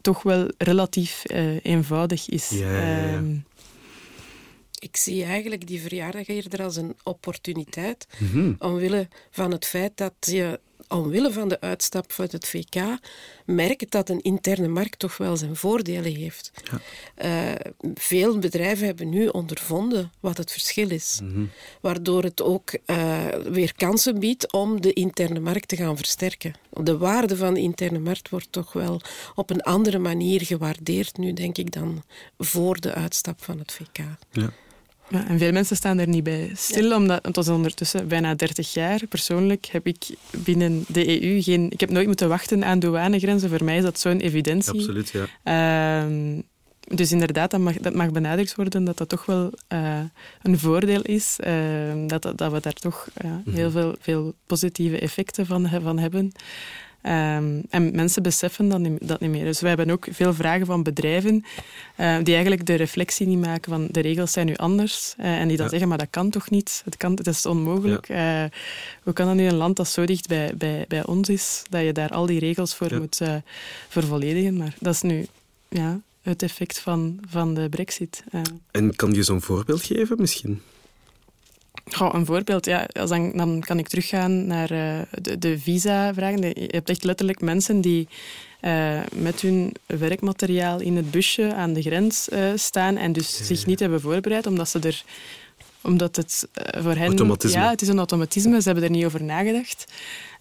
toch 0.00 0.22
wel 0.22 0.50
relatief 0.58 1.22
uh, 1.26 1.56
eenvoudig 1.62 2.28
is. 2.28 2.48
Ja, 2.48 3.12
ehm, 3.12 3.34
ik 4.78 4.96
zie 4.96 5.24
eigenlijk 5.24 5.66
die 5.66 5.80
verjaardag 5.80 6.26
eerder 6.26 6.62
als 6.62 6.76
een 6.76 6.96
opportuniteit, 7.02 8.06
Mhm. 8.18 8.52
omwille 8.58 9.08
van 9.30 9.50
het 9.50 9.64
feit 9.64 9.92
dat 9.94 10.12
je, 10.20 10.60
omwille 10.88 11.32
van 11.32 11.48
de 11.48 11.60
uitstap 11.60 12.12
uit 12.16 12.32
het 12.32 12.46
VK, 12.48 12.74
merkt 13.44 13.90
dat 13.90 14.08
een 14.08 14.20
interne 14.20 14.68
markt 14.68 14.98
toch 14.98 15.16
wel 15.16 15.36
zijn 15.36 15.56
voordelen 15.56 16.14
heeft. 16.14 16.50
Ja. 16.70 16.80
Eh, 17.14 17.72
veel 17.94 18.38
bedrijven 18.38 18.86
hebben 18.86 19.08
nu 19.08 19.26
ondervonden 19.26 20.12
wat 20.20 20.36
het 20.36 20.52
verschil 20.52 20.90
is, 20.90 21.20
Mhm. 21.22 21.44
waardoor 21.80 22.22
het 22.22 22.42
ook 22.42 22.70
eh, 22.84 23.24
weer 23.48 23.74
kansen 23.74 24.18
biedt 24.20 24.52
om 24.52 24.80
de 24.80 24.92
interne 24.92 25.40
markt 25.40 25.68
te 25.68 25.76
gaan 25.76 25.96
versterken. 25.96 26.54
De 26.72 26.96
waarde 26.98 27.36
van 27.36 27.54
de 27.54 27.60
interne 27.60 27.98
markt 27.98 28.28
wordt 28.28 28.52
toch 28.52 28.72
wel 28.72 29.00
op 29.34 29.50
een 29.50 29.62
andere 29.62 29.98
manier 29.98 30.42
gewaardeerd 30.42 31.16
nu, 31.18 31.32
denk 31.32 31.58
ik, 31.58 31.72
dan 31.72 32.02
voor 32.38 32.80
de 32.80 32.94
uitstap 32.94 33.44
van 33.44 33.58
het 33.58 33.72
VK. 33.72 34.04
Ja. 34.32 34.52
Ja, 35.08 35.26
en 35.28 35.38
veel 35.38 35.52
mensen 35.52 35.76
staan 35.76 35.98
er 35.98 36.08
niet 36.08 36.24
bij 36.24 36.50
stil, 36.54 36.96
omdat 36.96 37.26
het 37.26 37.36
was 37.36 37.48
ondertussen 37.48 38.08
bijna 38.08 38.34
30 38.34 38.72
jaar. 38.72 39.06
Persoonlijk 39.08 39.66
heb 39.66 39.86
ik 39.86 40.06
binnen 40.30 40.84
de 40.88 41.22
EU 41.22 41.42
geen... 41.42 41.70
Ik 41.70 41.80
heb 41.80 41.90
nooit 41.90 42.06
moeten 42.06 42.28
wachten 42.28 42.64
aan 42.64 42.78
douanegrenzen. 42.78 43.48
Voor 43.48 43.64
mij 43.64 43.76
is 43.76 43.82
dat 43.82 43.98
zo'n 43.98 44.20
evidentie. 44.20 44.72
Absoluut, 44.72 45.10
ja. 45.10 45.26
Ehm, 45.42 46.40
dus 46.96 47.12
inderdaad, 47.12 47.50
dat 47.50 47.60
mag, 47.60 47.74
dat 47.76 47.94
mag 47.94 48.10
benadrukt 48.10 48.54
worden 48.54 48.84
dat 48.84 48.98
dat 48.98 49.08
toch 49.08 49.26
wel 49.26 49.52
eh, 49.68 50.00
een 50.42 50.58
voordeel 50.58 51.02
is. 51.02 51.36
Ehm, 51.40 52.06
dat, 52.06 52.22
dat, 52.22 52.38
dat 52.38 52.52
we 52.52 52.60
daar 52.60 52.72
toch 52.72 53.08
ja, 53.22 53.42
heel 53.50 53.70
veel, 53.70 53.94
veel 54.00 54.34
positieve 54.46 54.98
effecten 54.98 55.46
van, 55.46 55.68
van 55.82 55.98
hebben. 55.98 56.32
Ehm, 57.06 57.60
en 57.70 57.94
mensen 57.94 58.22
beseffen 58.22 58.68
dat 58.68 58.78
niet, 58.78 59.08
dat 59.08 59.20
niet 59.20 59.30
meer. 59.30 59.44
Dus 59.44 59.60
wij 59.60 59.68
hebben 59.68 59.90
ook 59.90 60.06
veel 60.10 60.34
vragen 60.34 60.66
van 60.66 60.82
bedrijven 60.82 61.44
eh, 61.96 62.16
die 62.22 62.32
eigenlijk 62.34 62.66
de 62.66 62.74
reflectie 62.74 63.26
niet 63.26 63.38
maken 63.40 63.72
van 63.72 63.88
de 63.90 64.00
regels 64.00 64.32
zijn 64.32 64.46
nu 64.46 64.54
anders. 64.56 65.14
eh, 65.16 65.38
en 65.40 65.48
die 65.48 65.56
dan 65.56 65.64
Ja. 65.64 65.70
zeggen, 65.70 65.88
maar 65.88 65.98
dat 65.98 66.06
kan 66.10 66.30
toch 66.30 66.50
niet? 66.50 66.82
Het, 66.84 66.96
kan, 66.96 67.12
het 67.12 67.26
is 67.26 67.46
onmogelijk. 67.46 68.08
Eh, 68.08 68.44
hoe 69.02 69.12
kan 69.12 69.26
dat 69.26 69.34
nu 69.36 69.46
een 69.46 69.54
land 69.54 69.76
dat 69.76 69.88
zo 69.88 70.04
dicht 70.04 70.28
bij, 70.28 70.52
bij, 70.56 70.84
bij 70.88 71.06
ons 71.06 71.28
is, 71.28 71.62
dat 71.70 71.82
je 71.84 71.92
daar 71.92 72.10
al 72.10 72.26
die 72.26 72.38
regels 72.38 72.74
voor 72.74 72.90
Ja. 72.92 72.98
moet 72.98 73.20
vervolledigen? 73.88 74.56
Maar 74.56 74.74
dat 74.80 74.94
is 74.94 75.02
nu 75.02 75.26
ja, 75.68 76.00
het 76.22 76.42
effect 76.42 76.78
van, 76.78 77.20
van 77.28 77.54
de 77.54 77.68
brexit. 77.68 78.24
En 78.70 78.96
kan 78.96 79.12
je 79.12 79.22
zo'n 79.22 79.42
voorbeeld 79.42 79.82
geven, 79.82 80.16
misschien? 80.20 80.60
Goh, 81.92 82.14
een 82.14 82.26
voorbeeld, 82.26 82.66
ja, 82.66 82.88
als 82.92 83.10
dan, 83.10 83.32
dan 83.32 83.60
kan 83.60 83.78
ik 83.78 83.88
teruggaan 83.88 84.46
naar 84.46 84.70
eh, 84.70 84.98
de, 85.22 85.38
de 85.38 85.58
visa-vragen. 85.58 86.40
Je 86.40 86.68
hebt 86.70 86.88
echt 86.90 87.04
letterlijk 87.04 87.40
mensen 87.40 87.80
die 87.80 88.08
eh, 88.60 89.00
met 89.12 89.40
hun 89.40 89.74
werkmateriaal 89.86 90.80
in 90.80 90.96
het 90.96 91.10
busje 91.10 91.54
aan 91.54 91.72
de 91.72 91.82
grens 91.82 92.28
eh, 92.28 92.48
staan 92.54 92.96
en 92.96 93.12
dus 93.12 93.38
Ja, 93.38 93.44
zich 93.44 93.60
ja. 93.60 93.66
niet 93.66 93.80
hebben 93.80 94.00
voorbereid, 94.00 94.46
omdat 94.46 94.68
ze 94.68 94.78
er 94.78 95.04
omdat 95.80 96.16
het 96.16 96.48
voor 96.78 96.94
hen... 96.94 97.06
Automatisme. 97.06 97.60
Ja, 97.60 97.70
het 97.70 97.82
is 97.82 97.88
een 97.88 97.98
automatisme. 97.98 98.60
Ze 98.60 98.66
hebben 98.66 98.84
er 98.84 98.90
niet 98.90 99.04
over 99.04 99.22
nagedacht. 99.22 99.84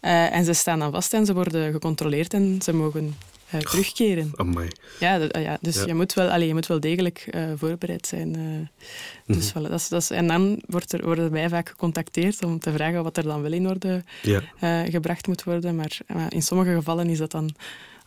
En 0.02 0.46
ze 0.46 0.54
staan 0.54 0.80
dan 0.80 0.92
vast 0.92 1.14
en 1.14 1.26
ze 1.26 1.34
worden 1.34 1.72
gecontroleerd 1.72 2.34
en 2.34 2.60
ze 2.62 2.74
mogen 2.74 3.16
eh, 3.50 3.60
terugkeren. 3.60 4.32
Amai. 4.36 4.68
Ja, 5.00 5.18
dat- 5.20 5.38
ja 5.38 5.58
dus 5.62 5.76
Ja. 5.76 5.86
Je, 5.86 5.94
moet 5.94 6.14
wel, 6.14 6.30
allee, 6.30 6.48
je 6.48 6.54
moet 6.54 6.68
wel 6.68 6.80
degelijk 6.80 7.28
eh, 7.32 7.44
voorbereid 7.56 8.08
zijn. 8.08 8.36
eh. 8.36 9.36
dus 9.36 9.54
Mhm. 9.54 9.60
voilà, 9.66 9.70
dat 9.70 9.80
is, 9.80 9.88
dat 9.88 10.02
is, 10.02 10.10
en 10.10 10.28
dan 10.28 10.62
wordt 10.66 10.94
er, 10.94 11.04
worden 11.04 11.32
wij 11.32 11.50
vaak 11.50 11.70
gecontacteerd 11.70 12.44
om 12.44 12.60
te 12.60 12.72
vragen 12.72 13.04
wat 13.04 13.18
er 13.18 13.24
dan 13.24 13.42
wel 13.42 13.52
in 13.52 13.68
orde 13.68 14.04
Ja. 14.22 14.42
gebracht 14.90 15.28
moet 15.28 15.44
worden. 15.44 15.76
Maar 15.76 15.98
in 16.30 16.42
sommige 16.44 16.74
gevallen 16.74 17.10
is 17.10 17.18
dat 17.18 17.32
dan 17.32 17.56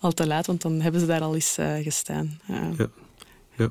al 0.01 0.13
te 0.13 0.27
laat, 0.27 0.47
want 0.47 0.63
dan 0.63 0.81
hebben 0.81 1.01
ze 1.01 1.07
daar 1.07 1.21
al 1.21 1.35
eens 1.35 1.57
gestaan. 1.83 2.41
Ja. 2.47 2.71
Ja. 3.57 3.71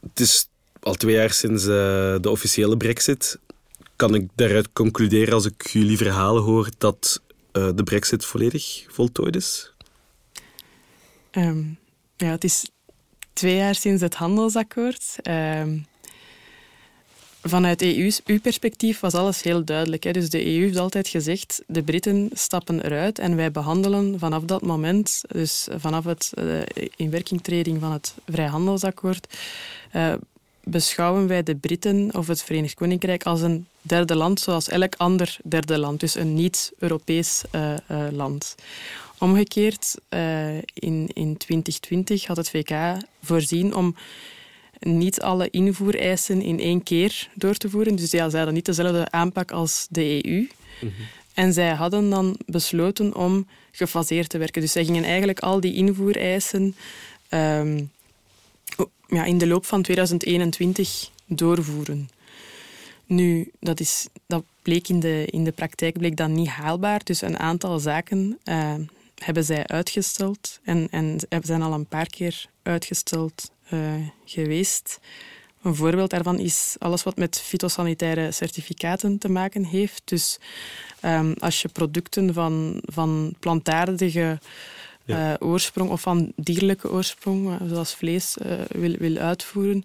Het 0.00 0.20
is 0.20 0.48
al 0.80 0.94
twee 0.94 1.14
jaar 1.14 1.30
sinds 1.32 1.64
de 1.64 2.28
officiële 2.30 2.76
brexit. 2.76 3.38
Kan 3.96 4.14
ik 4.14 4.28
daaruit 4.34 4.72
concluderen, 4.72 5.34
als 5.34 5.44
ik 5.46 5.66
jullie 5.68 5.96
verhalen 5.96 6.42
hoor, 6.42 6.68
dat 6.78 7.22
eh, 7.54 7.70
de 7.74 7.82
brexit 7.82 8.24
volledig 8.24 8.84
voltooid 8.88 9.36
is? 9.36 9.72
Ehm, 11.30 11.62
ja, 12.16 12.30
het 12.30 12.44
is 12.44 12.70
twee 13.32 13.56
jaar 13.56 13.74
sinds 13.74 14.02
het 14.02 14.14
handelsakkoord. 14.14 15.16
Ehm, 15.22 15.78
vanuit 17.42 17.82
EU-perspectief 17.82 19.00
was 19.00 19.14
alles 19.14 19.42
heel 19.42 19.64
duidelijk. 19.64 20.04
Hè. 20.04 20.10
Dus 20.10 20.30
de 20.30 20.46
EU 20.46 20.62
heeft 20.62 20.76
altijd 20.76 21.08
gezegd, 21.08 21.62
de 21.66 21.82
Britten 21.82 22.30
stappen 22.32 22.84
eruit 22.84 23.18
en 23.18 23.36
wij 23.36 23.50
behandelen 23.50 24.18
vanaf 24.18 24.42
dat 24.42 24.62
moment, 24.62 25.20
dus 25.28 25.68
vanaf 25.76 26.04
het 26.04 26.32
eh, 26.34 26.60
inwerkingtreding 26.96 27.80
van 27.80 27.92
het 27.92 28.14
vrijhandelsakkoord, 28.26 29.38
eh, 29.90 30.14
beschouwen 30.64 31.26
wij 31.26 31.42
de 31.42 31.54
Britten 31.54 32.14
of 32.14 32.26
het 32.26 32.42
Verenigd 32.42 32.74
Koninkrijk 32.74 33.22
als 33.22 33.40
een 33.40 33.66
derde 33.82 34.14
land, 34.14 34.40
zoals 34.40 34.68
elk 34.68 34.94
ander 34.96 35.36
derde 35.44 35.78
land. 35.78 36.00
Dus 36.00 36.14
een 36.14 36.34
niet-Europees 36.34 37.42
eh, 37.50 37.74
eh, 37.74 38.12
land. 38.12 38.54
Omgekeerd, 39.18 39.94
eh, 40.08 40.56
in, 40.56 41.08
in 41.12 41.36
2020 41.36 42.26
had 42.26 42.36
het 42.36 42.50
VK 42.50 42.96
voorzien 43.22 43.74
om 43.74 43.96
niet 44.80 45.20
alle 45.20 45.50
invoereisen 45.50 46.42
in 46.42 46.60
één 46.60 46.82
keer 46.82 47.28
door 47.34 47.54
te 47.54 47.70
voeren. 47.70 47.96
Dus 47.96 48.10
ja, 48.10 48.28
zij 48.28 48.38
hadden 48.38 48.54
niet 48.54 48.66
dezelfde 48.66 49.10
aanpak 49.10 49.52
als 49.52 49.86
de 49.90 50.26
EU. 50.26 50.48
En 51.34 51.52
zij 51.52 51.70
hadden 51.70 52.10
dan 52.10 52.38
besloten 52.46 53.14
om 53.14 53.46
gefaseerd 53.70 54.28
te 54.28 54.38
werken. 54.38 54.60
Dus 54.60 54.72
zij 54.72 54.84
gingen 54.84 55.04
eigenlijk 55.04 55.40
al 55.40 55.60
die 55.60 55.74
invoereisen 55.74 56.76
o- 58.76 58.90
ja, 59.14 59.24
in 59.24 59.38
de 59.38 59.46
loop 59.46 59.66
van 59.66 59.82
2021 59.82 61.10
doorvoeren. 61.26 62.08
Nu, 63.06 63.50
dat, 63.60 63.80
is, 63.80 64.08
dat 64.26 64.44
bleek 64.62 64.88
in 64.88 65.00
de, 65.00 65.26
in 65.30 65.44
de 65.44 65.52
praktijk 65.52 65.98
bleek 65.98 66.16
dat 66.16 66.28
niet 66.28 66.48
haalbaar. 66.48 67.00
Dus 67.04 67.22
een 67.22 67.38
aantal 67.38 67.78
zaken 67.78 68.38
eh, 68.44 68.74
hebben 69.14 69.44
zij 69.44 69.66
uitgesteld. 69.66 70.60
En, 70.64 70.88
en 70.90 71.20
zijn 71.42 71.62
al 71.62 71.72
een 71.72 71.86
paar 71.86 72.06
keer 72.06 72.46
uitgesteld 72.62 73.50
eh, 73.68 73.94
geweest. 74.24 75.00
Een 75.62 75.74
voorbeeld 75.74 76.10
daarvan 76.10 76.38
is 76.38 76.76
alles 76.78 77.02
wat 77.02 77.16
met 77.16 77.40
fytosanitaire 77.40 78.32
certificaten 78.32 79.18
te 79.18 79.28
maken 79.28 79.64
heeft. 79.64 80.02
Dus 80.04 80.38
ehm, 81.00 81.32
als 81.38 81.62
je 81.62 81.68
producten 81.68 82.34
van, 82.34 82.82
van 82.82 83.34
plantaardige 83.40 84.38
Ja. 85.06 85.32
eh, 85.40 85.48
oorsprong 85.48 85.90
of 85.90 86.00
van 86.00 86.32
dierlijke 86.36 86.90
oorsprong, 86.90 87.48
eh, 87.50 87.66
zoals 87.68 87.94
vlees, 87.94 88.38
eh, 88.38 88.52
wil, 88.70 88.94
wil 88.98 89.16
uitvoeren, 89.16 89.82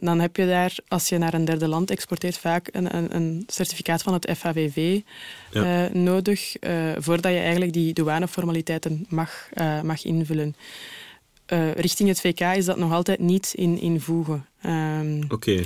dan 0.00 0.20
heb 0.20 0.36
je 0.36 0.46
daar, 0.46 0.74
als 0.88 1.08
je 1.08 1.18
naar 1.18 1.34
een 1.34 1.44
derde 1.44 1.68
land 1.68 1.90
exporteert, 1.90 2.38
vaak 2.38 2.68
een, 2.72 2.96
een, 2.96 3.16
een 3.16 3.44
certificaat 3.46 4.02
van 4.02 4.12
het 4.12 4.30
FAVV 4.36 5.00
Ja. 5.50 5.88
nodig, 5.92 6.56
voordat 6.98 7.32
je 7.32 7.38
eigenlijk 7.38 7.72
die 7.72 7.92
douaneformaliteiten 7.92 9.06
mag, 9.08 9.48
mag 9.82 10.04
invullen. 10.04 10.56
Richting 11.74 12.08
het 12.08 12.20
VK 12.20 12.40
is 12.40 12.64
dat 12.64 12.76
nog 12.78 12.92
altijd 12.92 13.18
niet 13.18 13.52
in, 13.56 13.80
in 13.80 14.00
voegen. 14.00 14.46
Ehm, 14.60 15.22
Oké. 15.28 15.62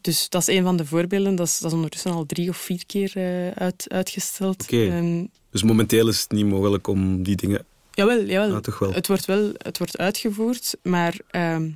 dus 0.00 0.28
dat 0.28 0.48
is 0.48 0.56
een 0.56 0.62
van 0.64 0.76
de 0.76 0.86
voorbeelden. 0.86 1.34
Dat 1.36 1.46
is, 1.46 1.58
dat 1.58 1.70
is 1.70 1.76
ondertussen 1.76 2.12
al 2.12 2.26
drie 2.26 2.48
of 2.48 2.56
vier 2.56 2.86
keer 2.86 3.12
uit, 3.54 3.84
uitgesteld. 3.88 4.62
Oké. 4.62 4.86
Ehm, 4.86 5.24
Dus 5.50 5.62
momenteel 5.62 6.08
is 6.08 6.20
het 6.20 6.32
niet 6.32 6.46
mogelijk 6.46 6.86
om 6.86 7.22
die 7.22 7.36
dingen... 7.36 7.64
jawel, 7.94 8.20
jawel. 8.24 8.54
Ah, 8.54 8.60
toch 8.62 8.78
wel. 8.78 8.92
Het 8.92 9.06
wordt 9.06 9.24
wel 9.24 9.52
het 9.56 9.78
wordt 9.78 9.98
uitgevoerd, 9.98 10.76
maar 10.82 11.14
ehm, 11.30 11.70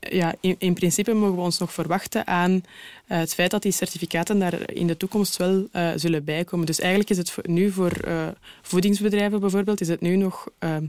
ja, 0.00 0.34
in, 0.40 0.56
in 0.58 0.74
principe 0.74 1.12
mogen 1.12 1.36
we 1.36 1.40
ons 1.42 1.58
nog 1.58 1.72
verwachten 1.72 2.26
aan 2.26 2.62
eh, 3.06 3.18
het 3.18 3.34
feit 3.34 3.50
dat 3.50 3.62
die 3.62 3.72
certificaten 3.72 4.38
daar 4.38 4.72
in 4.72 4.86
de 4.86 4.96
toekomst 4.96 5.36
wel 5.36 5.68
eh, 5.72 5.90
zullen 5.96 6.24
bijkomen. 6.24 6.66
Dus 6.66 6.80
eigenlijk 6.80 7.10
is 7.10 7.16
het 7.16 7.30
voor- 7.30 7.48
nu 7.48 7.70
voor 7.70 7.90
eh, 7.90 8.28
voedingsbedrijven 8.62 9.40
bijvoorbeeld, 9.40 9.80
is 9.80 9.88
het 9.88 10.00
nu 10.00 10.16
nog, 10.16 10.48
ehm, 10.58 10.84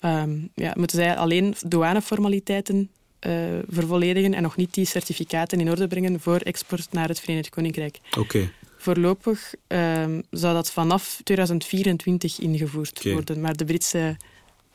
ehm, 0.00 0.38
ja, 0.54 0.72
moeten 0.76 0.96
zij 0.98 1.16
alleen 1.16 1.54
douaneformaliteiten 1.66 2.90
vervolledigen 3.68 4.34
en 4.34 4.42
nog 4.42 4.56
niet 4.56 4.74
die 4.74 4.84
certificaten 4.84 5.60
in 5.60 5.70
orde 5.70 5.86
brengen 5.86 6.20
voor 6.20 6.36
export 6.36 6.92
naar 6.92 7.08
het 7.08 7.20
Verenigd 7.20 7.48
Koninkrijk. 7.48 7.98
Oké. 8.18 8.50
Voorlopig 8.90 9.54
ehm, 9.66 10.20
zou 10.30 10.54
dat 10.54 10.70
vanaf 10.72 11.20
2024 11.24 12.38
ingevoerd 12.40 13.02
worden. 13.12 13.40
Maar 13.40 13.56
de 13.56 13.64
Britse 13.64 14.16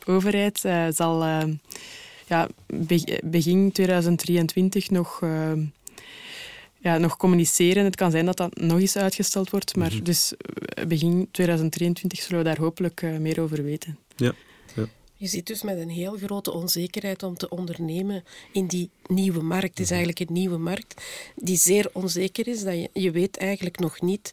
overheid 0.05 0.65
eh, 0.65 0.85
zal 0.89 1.23
ehm, 1.23 1.53
ja, 2.27 2.47
be- 2.67 3.19
begin 3.23 3.71
2023 3.71 4.89
nog, 4.89 5.19
ehm, 5.21 5.63
ja, 6.77 6.97
nog 6.97 7.17
communiceren. 7.17 7.83
Het 7.83 7.95
kan 7.95 8.11
zijn 8.11 8.25
dat 8.25 8.37
dat 8.37 8.55
nog 8.59 8.79
eens 8.79 8.97
uitgesteld 8.97 9.49
wordt. 9.49 9.75
Maar 9.75 9.93
Mhm. 9.93 10.03
dus 10.03 10.33
eh, 10.37 10.85
begin 10.85 11.27
2023 11.31 12.21
zullen 12.21 12.37
we 12.37 12.43
daar 12.43 12.59
hopelijk 12.59 13.01
eh, 13.01 13.17
meer 13.17 13.41
over 13.41 13.63
weten. 13.63 13.97
Ja. 14.15 14.33
Je 15.21 15.27
zit 15.27 15.47
dus 15.47 15.61
met 15.61 15.77
een 15.77 15.89
heel 15.89 16.17
grote 16.17 16.51
onzekerheid 16.51 17.23
om 17.23 17.37
te 17.37 17.49
ondernemen 17.49 18.23
in 18.51 18.67
die 18.67 18.89
nieuwe 19.07 19.41
markt. 19.41 19.69
Het 19.69 19.79
is 19.79 19.85
mhm. 19.85 19.93
eigenlijk 19.93 20.29
een 20.29 20.35
nieuwe 20.35 20.57
markt 20.57 21.03
die 21.35 21.57
zeer 21.57 21.89
onzeker 21.93 22.47
is. 22.47 22.63
Dat 22.63 22.73
je, 22.73 22.89
je 22.93 23.11
weet 23.11 23.37
eigenlijk 23.37 23.79
nog 23.79 24.01
niet 24.01 24.29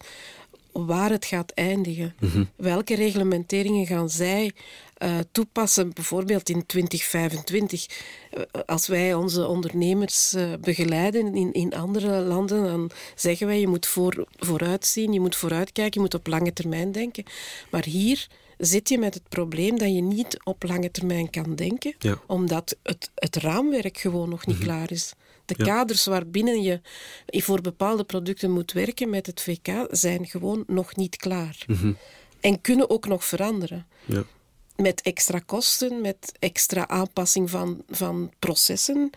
waar 0.73 1.11
het 1.11 1.25
gaat 1.25 1.51
eindigen. 1.51 2.15
Mhm. 2.21 2.45
Welke 2.57 2.95
reglementeringen 2.95 3.87
gaan 3.87 4.11
zij 4.11 4.53
uh, 4.99 5.19
toepassen, 5.33 5.93
bijvoorbeeld 5.93 6.49
in 6.49 6.67
2025? 6.67 7.87
Uh, 7.87 8.43
eh, 8.43 8.61
als 8.67 8.87
wij 8.87 9.15
onze 9.15 9.47
ondernemers 9.47 10.35
uh, 10.35 10.53
begeleiden 10.61 11.35
in, 11.35 11.53
in 11.53 11.75
andere 11.75 12.21
landen, 12.21 12.65
dan 12.65 12.91
zeggen 13.15 13.47
wij 13.47 13.61
je 13.61 13.69
moet 13.69 13.87
voor, 13.87 14.27
vooruitzien, 14.37 15.13
je 15.13 15.21
moet 15.21 15.37
vooruitkijken, 15.37 15.95
je 15.95 16.01
moet 16.01 16.15
op 16.15 16.27
lange 16.27 16.53
termijn 16.53 16.93
denken. 16.93 17.25
Maar 17.71 17.85
hier 17.85 18.29
zit 18.59 18.89
je 18.89 18.99
met 18.99 19.15
het 19.15 19.29
probleem 19.29 19.79
dat 19.79 19.95
je 19.95 20.03
niet 20.03 20.39
op 20.45 20.63
lange 20.63 20.91
termijn 20.91 21.31
kan 21.31 21.55
denken, 21.55 21.95
omdat 22.27 22.77
het, 22.83 23.11
het 23.15 23.37
raamwerk 23.37 23.99
gewoon 23.99 24.29
nog 24.29 24.47
niet 24.47 24.57
mhm. 24.57 24.65
klaar 24.65 24.91
is. 24.91 25.13
De 25.45 25.55
kaders 25.55 26.05
waarbinnen 26.05 26.63
je 26.63 26.81
voor 27.27 27.61
bepaalde 27.61 28.05
producten 28.05 28.51
moet 28.51 28.73
werken 28.73 29.11
met 29.11 29.27
het 29.27 29.41
VK 29.41 29.87
zijn 29.91 30.27
gewoon 30.27 30.65
nog 30.67 30.97
niet 30.97 31.17
klaar. 31.17 31.65
Mhm. 31.67 31.93
En 32.41 32.61
kunnen 32.61 32.91
ook 32.91 33.07
nog 33.07 33.25
veranderen. 33.25 33.87
Ja. 34.05 34.25
Met 34.77 35.03
extra 35.03 35.39
kosten, 35.39 36.01
met 36.01 36.33
extra 36.39 36.89
aanpassing 36.89 37.51
van, 37.51 37.83
van 37.89 38.33
processen. 38.39 39.11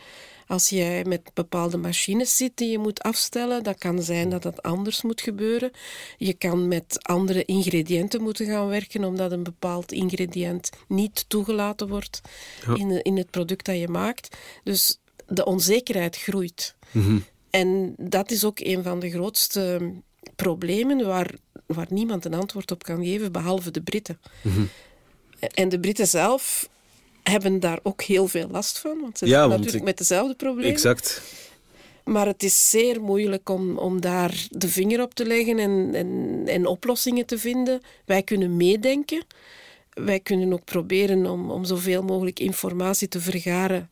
Als 0.52 0.70
jij 0.70 1.04
met 1.04 1.22
bepaalde 1.34 1.78
machines 1.78 2.38
zit 2.38 2.58
die 2.58 2.72
je 2.72 2.78
moet 2.78 3.02
afstellen, 3.02 3.64
dan 3.64 3.76
kan 3.78 4.04
zijn 4.04 4.30
dat 4.30 4.44
dat 4.44 4.62
anders 4.62 5.02
moet 5.02 5.22
gebeuren. 5.22 5.72
Je 6.18 6.34
kan 6.34 6.68
met 6.68 6.98
andere 7.02 7.46
ingrediënten 7.46 8.22
moeten 8.22 8.46
gaan 8.46 8.68
werken, 8.68 9.04
omdat 9.04 9.32
een 9.32 9.44
bepaald 9.44 9.92
ingrediënt 9.92 10.70
niet 10.88 11.26
toegelaten 11.28 11.88
wordt 11.88 12.22
in, 12.76 13.04
in 13.04 13.18
het 13.18 13.30
product 13.30 13.66
dat 13.66 13.80
je 13.80 13.88
maakt. 13.88 14.38
Dus 14.64 15.00
de 15.28 15.46
onzekerheid 15.46 16.18
groeit. 16.18 16.76
Mhm. 16.92 17.20
En 17.50 17.96
dat 17.98 18.32
is 18.32 18.44
ook 18.44 18.60
een 18.60 18.84
van 18.84 19.00
de 19.00 19.10
grootste 19.10 19.92
problemen 20.36 21.06
waar, 21.06 21.34
waar 21.66 21.88
niemand 21.90 22.26
een 22.26 22.34
antwoord 22.34 22.72
op 22.72 22.84
kan 22.84 23.04
geven, 23.04 23.32
behalve 23.32 23.72
de 23.72 23.82
Britten. 23.82 24.20
Mhm. 24.42 24.64
En 25.40 25.70
de 25.70 25.80
Britten 25.80 26.08
zelf 26.08 26.70
hebben 27.24 27.60
daar 27.60 27.80
ook 27.84 28.02
heel 28.02 28.28
veel 28.28 28.48
last 28.48 28.80
van, 28.80 29.00
want 29.02 29.18
ze 29.18 29.26
zitten 29.26 29.50
natuurlijk 29.50 29.84
met 29.84 29.98
dezelfde 29.98 30.36
problemen. 30.36 30.72
Exact. 30.72 31.22
Maar 32.04 32.28
het 32.28 32.44
is 32.44 32.70
zeer 32.70 33.02
moeilijk 33.02 33.50
om, 33.50 33.78
om 33.78 34.02
daar 34.02 34.48
de 34.50 34.68
vinger 34.68 35.02
op 35.02 35.14
te 35.14 35.26
leggen 35.26 35.60
en, 35.60 35.90
en, 35.94 36.42
en 36.46 36.66
oplossingen 36.66 37.26
te 37.26 37.38
vinden. 37.38 37.82
Wij 38.06 38.24
kunnen 38.24 38.58
meedenken. 38.58 39.26
Wij 39.90 40.20
kunnen 40.20 40.54
ook 40.54 40.66
proberen 40.66 41.26
om, 41.26 41.52
om 41.52 41.66
zoveel 41.66 42.04
mogelijk 42.04 42.40
informatie 42.40 43.08
te 43.08 43.20
vergaren 43.20 43.90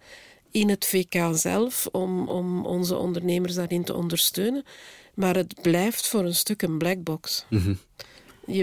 in 0.52 0.70
het 0.70 0.86
VK 0.86 1.30
zelf 1.34 1.88
om, 1.92 2.28
om 2.28 2.66
onze 2.66 2.98
ondernemers 2.98 3.54
daarin 3.54 3.84
te 3.84 3.96
ondersteunen. 3.96 4.64
Maar 5.14 5.36
het 5.36 5.62
blijft 5.62 6.08
voor 6.08 6.24
een 6.26 6.36
stuk 6.36 6.62
een 6.62 6.78
black 6.78 7.04
box. 7.04 7.46
Mm 7.50 7.80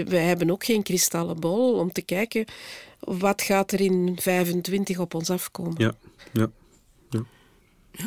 wij 0.05 0.23
hebben 0.23 0.51
ook 0.51 0.65
geen 0.65 0.83
kristallen 0.83 1.39
bol 1.39 1.73
om 1.73 1.91
te 1.91 2.01
kijken 2.01 2.45
wat 2.99 3.41
gaat 3.41 3.71
er 3.71 3.81
in 3.81 4.17
25 4.21 4.99
op 4.99 5.13
ons 5.13 5.29
afkomen. 5.29 5.75
Ja, 5.77 5.93
ja. 6.33 6.49
ja. 7.09 7.23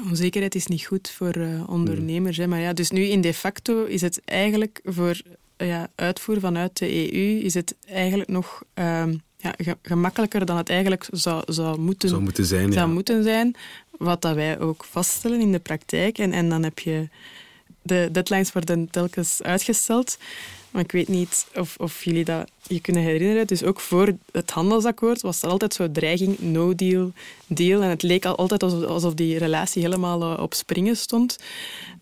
onzekerheid 0.09 0.55
is 0.55 0.67
niet 0.67 0.87
goed 0.87 1.11
voor 1.11 1.37
uh, 1.37 1.69
ondernemers. 1.69 2.37
Hè. 2.37 2.47
Maar 2.47 2.61
ja, 2.61 2.73
dus 2.73 2.91
nu 2.91 3.03
in 3.03 3.21
de 3.21 3.35
facto 3.35 3.85
is 3.85 4.01
het 4.01 4.21
eigenlijk 4.25 4.81
voor 4.85 5.21
uh, 5.57 5.69
ja, 5.69 5.89
uitvoer 5.95 6.41
vanuit 6.41 6.79
de 6.79 7.15
EU 7.15 7.39
is 7.39 7.55
het 7.55 7.77
eigenlijk 7.87 8.31
nog 8.31 8.63
uh, 8.75 9.05
ja, 9.37 9.55
gemakkelijker 9.83 10.47
dan 10.47 10.57
het 10.57 10.69
eigenlijk 10.69 11.09
zou, 11.11 11.43
zou, 11.47 11.79
moeten, 11.79 12.09
zou 12.09 12.23
moeten 12.23 12.45
zijn. 12.45 12.73
Zou 12.73 12.91
moeten 12.91 13.23
zijn 13.23 13.57
wat 14.01 14.23
dat 14.23 14.35
wij 14.35 14.61
ook 14.61 14.85
vaststellen 14.85 15.41
in 15.41 15.53
de 15.53 15.59
praktijk. 15.59 16.19
En, 16.19 16.33
en 16.33 16.49
dan 16.49 16.63
heb 16.63 16.79
je 16.79 17.09
de 17.83 18.09
deadlines 18.13 18.53
worden 18.53 18.91
telkens 18.91 19.43
uitgesteld. 19.43 20.19
Maar 20.71 20.83
ik 20.83 20.93
weet 20.93 21.09
niet 21.09 21.47
of, 21.55 21.77
of 21.79 22.05
jullie 22.05 22.25
dat 22.25 22.51
je 22.67 22.81
kunnen 22.81 23.03
herinneren. 23.03 23.47
Dus 23.47 23.63
ook 23.63 23.81
voor 23.81 24.17
het 24.33 24.51
handelsakkoord 24.51 25.21
was 25.21 25.43
er 25.43 25.49
altijd 25.49 25.75
zo'n 25.75 25.93
dreiging, 25.93 26.39
no 26.39 26.75
deal, 26.75 27.13
deal. 27.47 27.83
En 27.83 27.89
het 27.89 28.03
leek 28.03 28.25
altijd 28.25 28.63
alsof 28.63 29.15
die 29.15 29.39
relatie 29.39 29.83
helemaal 29.83 30.23
eh, 30.23 30.43
op 30.43 30.55
springen 30.55 30.97
stond. 30.97 31.39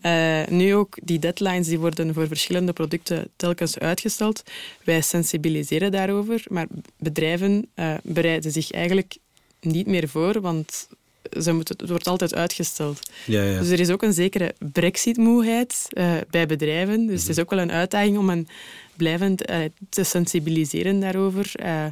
Uh, 0.01 0.47
nu 0.47 0.75
ook, 0.75 0.97
die 1.03 1.19
deadlines 1.19 1.67
die 1.67 1.79
worden 1.79 2.13
voor 2.13 2.27
verschillende 2.27 2.73
producten 2.73 3.27
telkens 3.35 3.79
uitgesteld. 3.79 4.43
Wij 4.83 5.01
sensibiliseren 5.01 5.91
daarover, 5.91 6.43
maar 6.49 6.67
bedrijven 6.97 7.67
uh, 7.75 7.93
bereiden 8.03 8.51
zich 8.51 8.71
eigenlijk 8.71 9.17
niet 9.61 9.87
meer 9.87 10.07
voor, 10.07 10.41
want 10.41 10.87
ze 11.41 11.53
moeten, 11.53 11.75
het 11.77 11.89
wordt 11.89 12.07
altijd 12.07 12.35
uitgesteld. 12.35 12.99
Ja, 13.25 13.43
ja. 13.43 13.59
Dus 13.59 13.69
er 13.69 13.79
is 13.79 13.89
ook 13.89 14.03
een 14.03 14.13
zekere 14.13 14.53
brexit-moeheid 14.71 15.87
uh, 15.93 16.13
bij 16.29 16.45
bedrijven. 16.45 17.07
Dus 17.07 17.21
het 17.21 17.29
is 17.29 17.39
ook 17.39 17.49
wel 17.49 17.59
een 17.59 17.71
uitdaging 17.71 18.17
om 18.17 18.29
hen 18.29 18.47
blijvend 18.95 19.49
uh, 19.49 19.57
te 19.89 20.03
sensibiliseren 20.03 20.99
daarover 20.99 21.51
uh, 21.63 21.83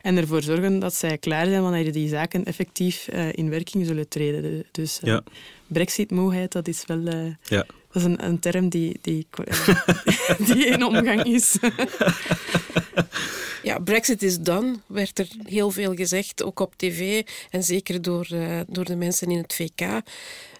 en 0.00 0.16
ervoor 0.16 0.42
zorgen 0.42 0.78
dat 0.78 0.94
zij 0.94 1.18
klaar 1.18 1.46
zijn 1.46 1.62
wanneer 1.62 1.92
die 1.92 2.08
zaken 2.08 2.44
effectief 2.44 3.08
in 3.32 3.50
werking 3.50 3.86
zullen 3.86 4.08
treden. 4.08 4.64
Dus 4.70 4.98
ja. 5.02 5.22
brexit-moeheid, 5.66 6.52
dat 6.52 6.68
is 6.68 6.82
wel... 6.86 7.34
ja. 7.42 7.66
Dat 7.92 8.02
is 8.02 8.08
een, 8.08 8.24
een 8.24 8.38
term 8.38 8.68
die, 8.68 8.98
die, 9.00 9.26
die 10.46 10.66
in 10.66 10.84
omgang 10.84 11.24
is. 11.24 11.56
Ja, 13.64 13.78
Brexit 13.78 14.22
is 14.22 14.38
done, 14.38 14.74
werd 14.86 15.18
er 15.18 15.28
heel 15.44 15.70
veel 15.70 15.94
gezegd, 15.94 16.42
ook 16.42 16.60
op 16.60 16.74
tv 16.76 17.22
en 17.50 17.62
zeker 17.62 18.02
door, 18.02 18.28
uh, 18.32 18.60
door 18.68 18.84
de 18.84 18.96
mensen 18.96 19.30
in 19.30 19.38
het 19.38 19.54
VK. 19.54 20.02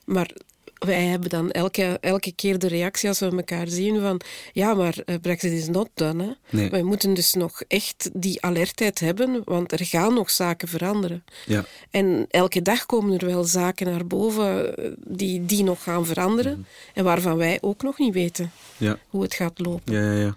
Maar 0.04 0.30
wij 0.78 1.04
hebben 1.04 1.30
dan 1.30 1.50
elke, 1.50 1.98
elke 2.00 2.32
keer 2.32 2.58
de 2.58 2.68
reactie 2.68 3.08
als 3.08 3.18
we 3.18 3.30
elkaar 3.30 3.68
zien 3.68 4.00
van 4.00 4.20
ja, 4.52 4.74
maar 4.74 4.94
uh, 5.06 5.16
Brexit 5.20 5.52
is 5.52 5.68
not 5.68 5.88
done. 5.94 6.36
Hè. 6.46 6.68
Wij 6.68 6.82
moeten 6.82 7.14
dus 7.14 7.32
nog 7.32 7.62
echt 7.68 8.10
die 8.12 8.42
alertheid 8.42 9.00
hebben, 9.00 9.42
want 9.44 9.72
er 9.72 9.84
gaan 9.84 10.14
nog 10.14 10.30
zaken 10.30 10.68
veranderen. 10.68 11.24
Ja. 11.46 11.64
En 11.90 12.26
elke 12.30 12.62
dag 12.62 12.86
komen 12.86 13.18
er 13.18 13.26
wel 13.26 13.44
zaken 13.44 13.86
naar 13.86 14.06
boven 14.06 14.76
eh, 14.76 14.90
die, 15.06 15.44
die 15.44 15.62
nog 15.62 15.82
gaan 15.82 16.06
veranderen 16.06 16.52
mhm. 16.52 16.68
en 16.94 17.04
waarvan 17.04 17.36
wij 17.36 17.58
ook 17.60 17.82
nog 17.82 17.98
niet 17.98 18.14
weten 18.14 18.52
ja. 18.76 18.98
hoe 19.08 19.22
het 19.22 19.34
gaat 19.34 19.58
lopen. 19.58 19.92
Ja, 19.92 20.12
ja, 20.12 20.20
ja 20.20 20.36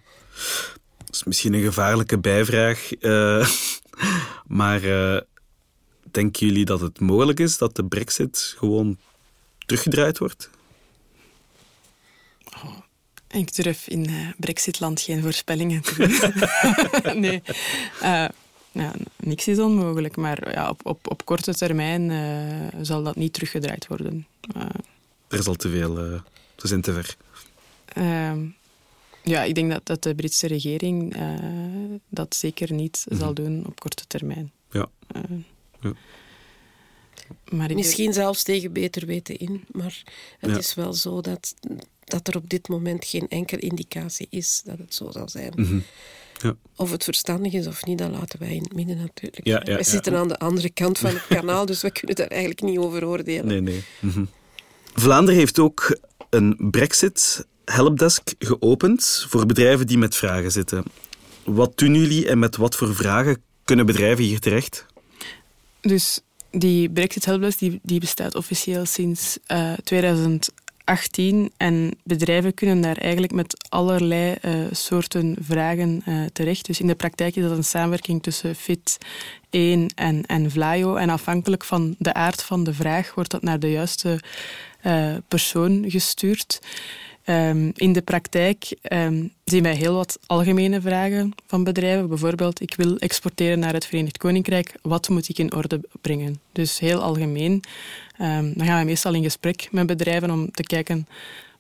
is 1.18 1.24
misschien 1.24 1.54
een 1.54 1.64
gevaarlijke 1.64 2.18
bijvraag. 2.18 2.90
Uh, 3.00 3.50
maar 4.60 4.84
uh, 4.84 5.20
denken 6.12 6.48
jullie 6.48 6.66
dat 6.66 6.80
het 6.80 7.00
mogelijk 7.00 7.40
is 7.40 7.58
dat 7.58 7.76
de 7.76 7.86
brexit 7.86 8.54
gewoon 8.58 8.98
teruggedraaid 9.66 10.18
wordt? 10.18 10.50
Oh, 12.64 12.78
ik 13.28 13.56
durf 13.56 13.88
in 13.88 14.10
uh, 14.10 14.30
brexitland 14.38 15.02
geen 15.02 15.22
voorspellingen 15.22 15.82
te 15.82 15.96
doen. 15.96 17.20
nee. 17.24 17.42
Ja, 18.72 18.94
niks 19.16 19.48
is 19.48 19.60
onmogelijk, 19.60 20.16
maar 20.16 20.52
ja, 20.52 20.70
op, 20.70 20.86
op, 20.86 21.10
op 21.10 21.26
korte 21.26 21.54
termijn 21.54 22.12
zal 22.82 23.04
dat 23.04 23.16
niet 23.16 23.34
teruggedraaid 23.34 23.88
worden. 23.88 24.28
er 25.28 25.40
is 25.40 25.48
al 25.48 25.56
te 25.56 25.70
veel, 25.70 26.22
ze 26.56 26.68
zijn 26.68 26.82
te 26.82 26.94
ver. 26.94 27.16
Ehm, 27.86 28.40
ja, 29.28 29.44
ik 29.44 29.56
denk 29.56 29.72
dat, 29.72 29.86
dat 29.86 30.04
de 30.04 30.16
Britse 30.16 30.48
regering 30.48 31.18
uh, 31.18 31.34
dat 32.10 32.36
zeker 32.36 32.74
niet 32.74 33.04
mm 33.06 33.18
-hmm. 33.18 33.26
zal 33.26 33.34
doen 33.34 33.66
op 33.66 33.80
korte 33.80 34.08
termijn. 34.08 34.52
Ja. 34.72 34.90
Uh, 35.16 35.38
ja. 35.82 35.94
Maar 37.52 37.74
Misschien 37.74 38.14
zelfs 38.14 38.44
tegen 38.44 38.74
beter 38.74 39.06
weten 39.06 39.38
in, 39.38 39.64
maar 39.72 40.04
het 40.40 40.52
ja. 40.52 40.58
is 40.58 40.74
wel 40.74 40.94
zo 40.94 41.22
dat, 41.22 41.54
dat 42.04 42.28
er 42.28 42.36
op 42.36 42.50
dit 42.50 42.68
moment 42.68 43.06
geen 43.06 43.28
enkele 43.28 43.62
indicatie 43.62 44.28
is 44.30 44.62
dat 44.66 44.78
het 44.78 44.94
zo 44.94 45.12
zal 45.12 45.30
zijn. 45.30 45.54
Mm 45.56 45.66
-hmm. 45.66 45.84
ja. 46.38 46.56
Of 46.76 46.92
het 46.92 47.04
verstandig 47.04 47.54
is 47.54 47.68
of 47.68 47.86
niet, 47.86 47.98
dat 47.98 48.12
laten 48.12 48.40
wij 48.40 48.56
in 48.56 48.62
het 48.64 48.74
midden 48.74 48.98
natuurlijk. 48.98 49.46
Ja, 49.46 49.64
wij 49.64 49.84
zitten 49.84 50.16
aan 50.16 50.28
de 50.28 50.40
andere 50.40 50.70
kant 50.70 50.98
van 50.98 51.14
het 51.14 51.28
kanaal, 51.38 51.66
dus 51.66 51.82
we 51.82 51.92
kunnen 51.92 52.16
daar 52.16 52.28
eigenlijk 52.28 52.62
niet 52.62 52.78
over 52.78 53.08
oordelen. 53.08 53.48
Nee, 53.48 53.62
nee. 53.62 53.84
Mm 54.00 54.10
-hmm. 54.10 54.30
Vlaanderen 54.94 55.40
heeft 55.40 55.60
ook 55.60 56.00
een 56.30 56.70
brexit 56.72 57.46
helpdesk 57.72 58.34
geopend 58.40 59.26
voor 59.30 59.46
bedrijven 59.46 59.88
die 59.88 59.98
met 59.98 60.16
vragen 60.16 60.52
zitten. 60.52 60.84
Wat 61.44 61.78
doen 61.78 61.96
jullie 61.96 62.28
en 62.28 62.40
met 62.40 62.56
wat 62.56 62.76
voor 62.76 62.96
vragen 62.96 63.42
kunnen 63.64 63.86
bedrijven 63.86 64.24
hier 64.24 64.40
terecht? 64.40 64.86
Dus 65.82 66.20
die 66.52 66.90
Brexit 66.90 67.26
Helpdesk 67.26 67.60
die, 67.60 67.80
die 67.84 68.00
bestaat 68.00 68.36
officieel 68.36 68.86
sinds 68.86 69.38
uh, 69.48 69.72
eh, 69.72 69.78
2018 69.84 71.52
en 71.58 71.98
bedrijven 72.04 72.54
kunnen 72.54 72.82
daar 72.82 72.98
eigenlijk 72.98 73.34
met 73.34 73.66
allerlei 73.70 74.36
uh, 74.42 74.66
soorten 74.72 75.36
vragen 75.42 76.02
uh, 76.08 76.26
terecht. 76.34 76.66
Dus 76.66 76.80
in 76.80 76.88
de 76.88 76.96
praktijk 76.96 77.36
is 77.36 77.44
dat 77.44 77.58
een 77.58 77.64
samenwerking 77.64 78.24
tussen 78.24 78.56
FIT 78.56 78.98
1 79.50 79.88
en, 79.96 80.26
en 80.26 80.52
Vlaio 80.52 80.96
en 80.96 81.10
afhankelijk 81.10 81.64
van 81.64 81.96
de 82.00 82.14
aard 82.14 82.44
van 82.44 82.64
de 82.64 82.74
vraag 82.74 83.16
wordt 83.16 83.32
dat 83.32 83.42
naar 83.42 83.60
de 83.60 83.72
juiste 83.72 84.20
persoon 85.28 85.86
gestuurd. 85.88 86.60
Ehm, 87.28 87.72
in 87.74 87.94
de 87.94 88.02
praktijk 88.02 88.78
um, 88.92 89.34
zien 89.44 89.64
wij 89.64 89.76
heel 89.76 89.94
wat 89.94 90.20
algemene 90.26 90.82
vragen 90.82 91.34
van 91.48 91.64
bedrijven. 91.64 92.08
Bijvoorbeeld, 92.08 92.62
ik 92.62 92.76
wil 92.76 92.98
exporteren 92.98 93.60
naar 93.60 93.74
het 93.74 93.86
Verenigd 93.86 94.18
Koninkrijk. 94.18 94.74
Wat 94.82 95.10
moet 95.10 95.30
ik 95.30 95.38
in 95.38 95.54
orde 95.54 95.82
brengen? 96.02 96.40
Dus 96.52 96.80
heel 96.80 97.02
algemeen. 97.02 97.64
Um, 98.22 98.54
dan 98.56 98.66
gaan 98.66 98.80
we 98.80 98.86
meestal 98.86 99.14
in 99.14 99.24
gesprek 99.24 99.68
met 99.72 99.88
bedrijven 99.88 100.32
om 100.32 100.52
te 100.52 100.64
kijken 100.64 101.08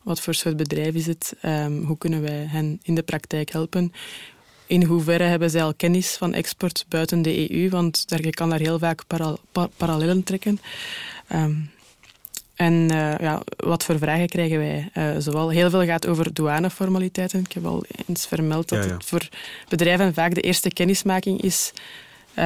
wat 0.04 0.22
voor 0.22 0.34
soort 0.34 0.58
bedrijf 0.58 0.96
is 0.96 1.06
het? 1.06 1.34
hoe 1.86 1.98
kunnen 1.98 2.22
wij 2.22 2.46
hen 2.50 2.80
in 2.84 2.96
de 2.96 3.04
praktijk 3.04 3.52
helpen? 3.52 3.92
In 4.68 4.84
hoeverre 4.84 5.24
hebben 5.24 5.50
zij 5.50 5.64
al 5.64 5.74
kennis 5.74 6.16
van 6.16 6.34
export 6.34 6.86
buiten 6.90 7.22
de 7.22 7.52
EU? 7.52 7.70
Want 7.70 8.06
je 8.08 8.30
kan 8.30 8.50
daar 8.50 8.60
heel 8.60 8.80
vaak 8.80 9.04
parallellen 9.78 10.24
trekken. 10.24 10.60
En 12.58 12.74
uh, 12.74 13.18
ja, 13.18 13.42
wat 13.58 13.84
voor 13.84 13.98
vragen 13.98 14.28
krijgen 14.28 14.58
wij? 14.58 14.90
Uh, 14.94 15.16
zowel 15.18 15.50
heel 15.50 15.70
veel 15.70 15.86
gaat 15.86 16.08
over 16.08 16.34
douaneformaliteiten. 16.34 17.40
Ik 17.40 17.52
heb 17.52 17.66
al 17.66 17.84
eens 18.08 18.28
vermeld 18.28 18.70
dat 18.70 18.86
het 18.86 19.06
voor 19.06 19.28
bedrijven 19.68 20.14
vaak 20.14 20.36
de 20.36 20.42
eerste 20.42 20.70
kennismaking 20.70 21.42
is 21.42 21.72
uh, 22.36 22.44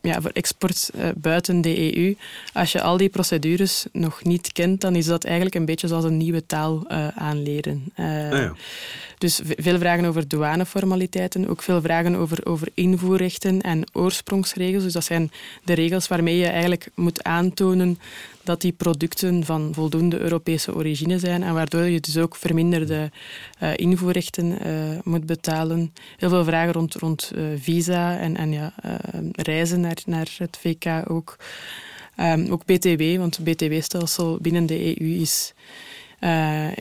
ja, 0.00 0.20
voor 0.20 0.30
export 0.32 0.90
uh, 0.94 1.08
buiten 1.16 1.60
de 1.60 1.96
EU. 1.96 2.14
Als 2.52 2.72
je 2.72 2.82
al 2.82 2.96
die 2.96 3.08
procedures 3.08 3.86
nog 3.92 4.24
niet 4.24 4.52
kent, 4.52 4.80
dan 4.80 4.94
is 4.94 5.06
dat 5.06 5.24
eigenlijk 5.24 5.54
een 5.54 5.64
beetje 5.64 5.88
zoals 5.88 6.04
een 6.04 6.16
nieuwe 6.16 6.46
taal 6.46 6.88
aanleren. 7.14 7.92
Ah, 7.94 8.04
ja. 8.30 8.54
Dus 9.18 9.40
veel 9.44 9.78
vragen 9.78 10.04
over 10.04 10.28
douaneformaliteiten, 10.28 11.48
ook 11.48 11.62
veel 11.62 11.80
vragen 11.80 12.16
over, 12.16 12.46
over 12.46 12.68
invoerrechten 12.74 13.60
en 13.60 13.84
oorsprongsregels. 13.92 14.82
Dus 14.82 14.92
dat 14.92 15.04
zijn 15.04 15.30
de 15.64 15.72
regels 15.72 16.08
waarmee 16.08 16.36
je 16.36 16.46
eigenlijk 16.46 16.88
moet 16.94 17.22
aantonen 17.22 17.98
dat 18.46 18.60
die 18.60 18.72
producten 18.72 19.44
van 19.44 19.74
voldoende 19.74 20.18
Europese 20.18 20.74
origine 20.74 21.18
zijn 21.18 21.42
en 21.42 21.54
waardoor 21.54 21.84
je 21.84 22.00
dus 22.00 22.16
ook 22.16 22.36
verminderde 22.36 23.10
uh, 23.62 23.76
invoerrechten 23.76 24.66
uh, 24.66 24.98
moet 25.04 25.26
betalen. 25.26 25.92
Heel 26.16 26.28
veel 26.28 26.44
vragen 26.44 26.72
rond, 26.72 26.94
rond 26.94 27.32
uh, 27.34 27.44
visa 27.58 28.18
en, 28.18 28.36
en 28.36 28.52
ja, 28.52 28.72
reizen 29.32 29.80
naar, 29.80 29.96
naar 30.06 30.34
het 30.38 30.58
VK 30.60 31.10
ook. 31.10 31.36
Um, 32.20 32.50
ook 32.52 32.64
BTW, 32.64 33.16
want 33.16 33.36
het 33.36 33.44
BTW-stelsel 33.44 34.38
binnen 34.40 34.66
de 34.66 35.00
EU 35.00 35.20
is, 35.20 35.54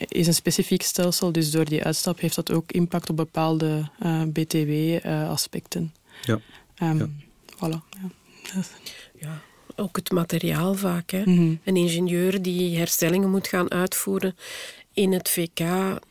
is 0.07 0.27
een 0.27 0.33
specifiek 0.33 0.81
stelsel. 0.81 1.31
Dus 1.31 1.51
door 1.51 1.65
die 1.65 1.83
uitstap 1.83 2.19
heeft 2.19 2.35
dat 2.35 2.51
ook 2.51 2.71
impact 2.71 3.09
op 3.09 3.15
bepaalde 3.15 3.89
BTW-aspecten. 4.27 5.93
ja. 6.23 6.39
Um, 6.81 6.97
ja. 6.97 7.07
Voilà. 7.55 7.79
Ja. 7.89 8.61
ja 9.19 9.41
ook 9.75 9.95
het 9.95 10.11
materiaal 10.11 10.73
vaak. 10.73 11.11
Hè. 11.11 11.21
Mhm. 11.25 11.55
Een 11.63 11.75
ingenieur 11.75 12.41
die 12.41 12.77
herstellingen 12.77 13.29
moet 13.29 13.47
gaan 13.47 13.71
uitvoeren 13.71 14.35
in 14.95 15.11
het 15.11 15.29
VK, 15.29 15.59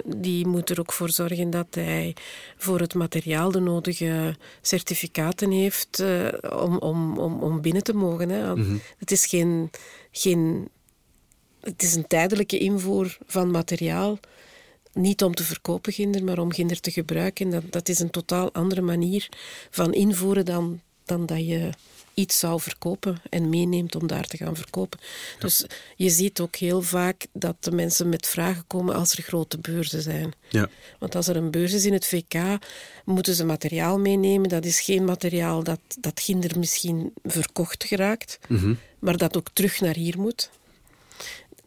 die 0.05 0.47
moet 0.47 0.71
er 0.71 0.81
ook 0.81 0.93
voor 0.93 1.11
zorgen 1.11 1.51
dat 1.51 1.67
hij 1.71 2.17
voor 2.57 2.81
het 2.81 2.95
materiaal 2.95 3.51
de 3.51 3.61
nodige 3.61 4.37
certificaten 4.61 5.51
heeft 5.51 6.01
uh, 6.01 6.29
om, 6.59 6.79
om, 6.79 7.19
om, 7.19 7.43
om 7.43 7.61
binnen 7.61 7.83
te 7.83 7.95
mogen. 7.95 8.29
Hè. 8.29 8.57
Mhm. 8.57 8.77
Het 8.99 9.11
is 9.11 9.27
geen, 9.27 9.71
geen 10.11 10.69
het 11.61 11.83
is 11.83 11.95
een 11.95 12.07
tijdelijke 12.07 12.59
invoer 12.59 13.19
van 13.27 13.51
materiaal. 13.51 14.19
Niet 14.93 15.23
om 15.23 15.35
te 15.35 15.45
verkopen 15.45 15.93
ginder, 15.93 16.25
maar 16.25 16.39
om 16.39 16.53
ginder 16.53 16.81
te 16.81 16.91
gebruiken. 16.91 17.51
Dat, 17.51 17.63
dat 17.71 17.89
is 17.89 17.99
een 17.99 18.11
totaal 18.11 18.53
andere 18.53 18.81
manier 18.81 19.29
van 19.71 19.93
invoeren 19.93 20.45
dan, 20.45 20.81
dan 21.05 21.27
dat 21.27 21.47
je 21.47 21.71
iets 22.15 22.39
zou 22.39 22.61
verkopen 22.61 23.17
en 23.31 23.49
meeneemt 23.49 23.95
om 23.95 24.07
daar 24.07 24.27
te 24.27 24.37
gaan 24.37 24.57
verkopen. 24.57 24.99
Dus 25.39 25.67
je 25.97 26.11
ziet 26.11 26.41
ook 26.41 26.57
heel 26.57 26.83
vaak 26.83 27.27
dat 27.33 27.57
de 27.61 27.71
mensen 27.71 28.09
met 28.09 28.27
vragen 28.27 28.67
komen 28.67 28.95
als 28.95 29.13
er 29.13 29.23
grote 29.23 29.59
beurzen 29.59 30.03
zijn. 30.03 30.33
Ja. 30.49 30.69
Want 30.99 31.15
als 31.15 31.29
er 31.29 31.37
een 31.37 31.51
beurs 31.51 31.73
is 31.73 31.85
in 31.85 31.93
het 31.93 32.07
VK, 32.07 32.35
moeten 33.05 33.35
ze 33.35 33.45
materiaal 33.45 33.99
meenemen. 33.99 34.49
Dat 34.49 34.65
is 34.65 34.81
geen 34.81 35.05
materiaal 35.05 35.63
dat, 35.63 35.81
dat 36.01 36.21
ginder 36.21 36.59
misschien 36.59 37.13
verkocht 37.25 37.85
geraakt, 37.85 38.39
mhm. 38.49 38.75
maar 38.99 39.17
dat 39.17 39.37
ook 39.37 39.49
terug 39.53 39.81
naar 39.81 39.97
hier 39.97 40.19
moet. 40.19 40.51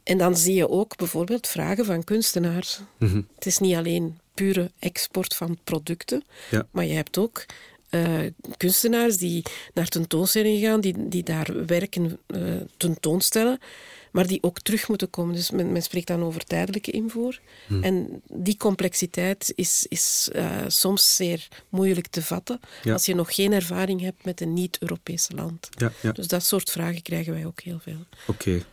En 0.04 0.18
dan 0.18 0.38
zie 0.38 0.56
je 0.56 0.70
ook 0.70 0.96
bijvoorbeeld 0.96 1.48
vragen 1.48 1.86
van 1.86 2.04
kunstenaars. 2.04 2.80
Mhm. 2.98 3.22
Het 3.36 3.46
is 3.46 3.58
niet 3.58 3.76
alleen 3.76 4.20
pure 4.34 4.72
export 4.80 5.36
van 5.36 5.58
producten, 5.64 6.24
ja. 6.52 6.68
maar 6.72 6.86
je 6.86 6.94
hebt 6.94 7.18
ook 7.18 7.46
uh, 7.90 8.20
kunstenaars 8.58 9.18
die 9.18 9.44
naar 9.74 9.88
tentoonstellingen 9.88 10.62
gaan, 10.62 10.82
die, 10.82 11.08
die 11.08 11.24
daar 11.24 11.66
werken 11.66 12.20
uh, 12.28 12.56
tentoonstellen, 12.78 13.60
maar 14.12 14.28
die 14.28 14.44
ook 14.44 14.60
terug 14.60 14.88
moeten 14.88 15.10
komen. 15.10 15.36
Dus 15.36 15.52
men, 15.52 15.72
men 15.72 15.82
spreekt 15.82 16.08
dan 16.08 16.24
over 16.24 16.44
tijdelijke 16.44 16.92
invoer. 16.92 17.40
Hmm. 17.68 17.84
En 17.84 18.22
die 18.28 18.58
complexiteit 18.58 19.54
is, 19.56 19.86
is 19.90 20.30
uh, 20.36 20.52
soms 20.68 21.16
zeer 21.16 21.48
moeilijk 21.70 22.08
te 22.08 22.22
vatten 22.22 22.60
ja. 22.84 22.94
als 22.94 23.06
je 23.06 23.16
nog 23.16 23.36
geen 23.36 23.54
ervaring 23.54 24.02
hebt 24.02 24.26
met 24.26 24.42
een 24.42 24.54
niet-Europese 24.54 25.36
land. 25.36 25.70
Ja, 25.70 25.92
ja. 26.02 26.12
Dus 26.12 26.28
dat 26.28 26.46
soort 26.46 26.72
vragen 26.72 27.02
krijgen 27.02 27.34
wij 27.34 27.46
ook 27.46 27.62
heel 27.62 27.80
veel. 27.80 28.06
Oké. 28.28 28.50
Okay. 28.50 28.64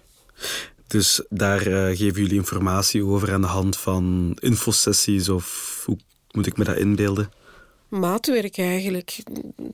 Dus 0.86 1.22
daar 1.28 1.60
geven 1.96 2.22
jullie 2.22 2.34
informatie 2.34 3.04
over 3.04 3.32
aan 3.32 3.40
de 3.40 3.46
hand 3.46 3.76
van 3.76 4.36
infosessies 4.40 5.28
of 5.28 5.82
hoe 5.86 5.98
moet 6.30 6.46
ik 6.46 6.56
me 6.56 6.64
dat 6.64 6.76
inbeelden? 6.76 7.30
Maatwerk 7.98 8.58
eigenlijk. 8.58 9.18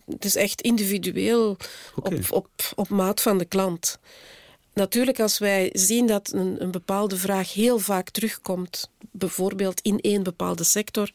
Het 0.08 0.24
is 0.24 0.36
echt 0.36 0.60
individueel 0.60 1.56
okay. 1.94 2.18
op, 2.18 2.32
op, 2.32 2.48
op 2.74 2.88
maat 2.88 3.22
van 3.22 3.38
de 3.38 3.44
klant. 3.44 3.98
Natuurlijk, 4.74 5.20
als 5.20 5.38
wij 5.38 5.70
zien 5.72 6.06
dat 6.06 6.32
een, 6.32 6.62
een, 6.62 6.70
bepaalde 6.70 7.16
vraag 7.16 7.52
heel 7.52 7.78
vaak 7.78 8.10
terugkomt, 8.10 8.90
bijvoorbeeld 9.10 9.80
in 9.80 10.00
één 10.00 10.22
bepaalde 10.22 10.64
sector, 10.64 11.10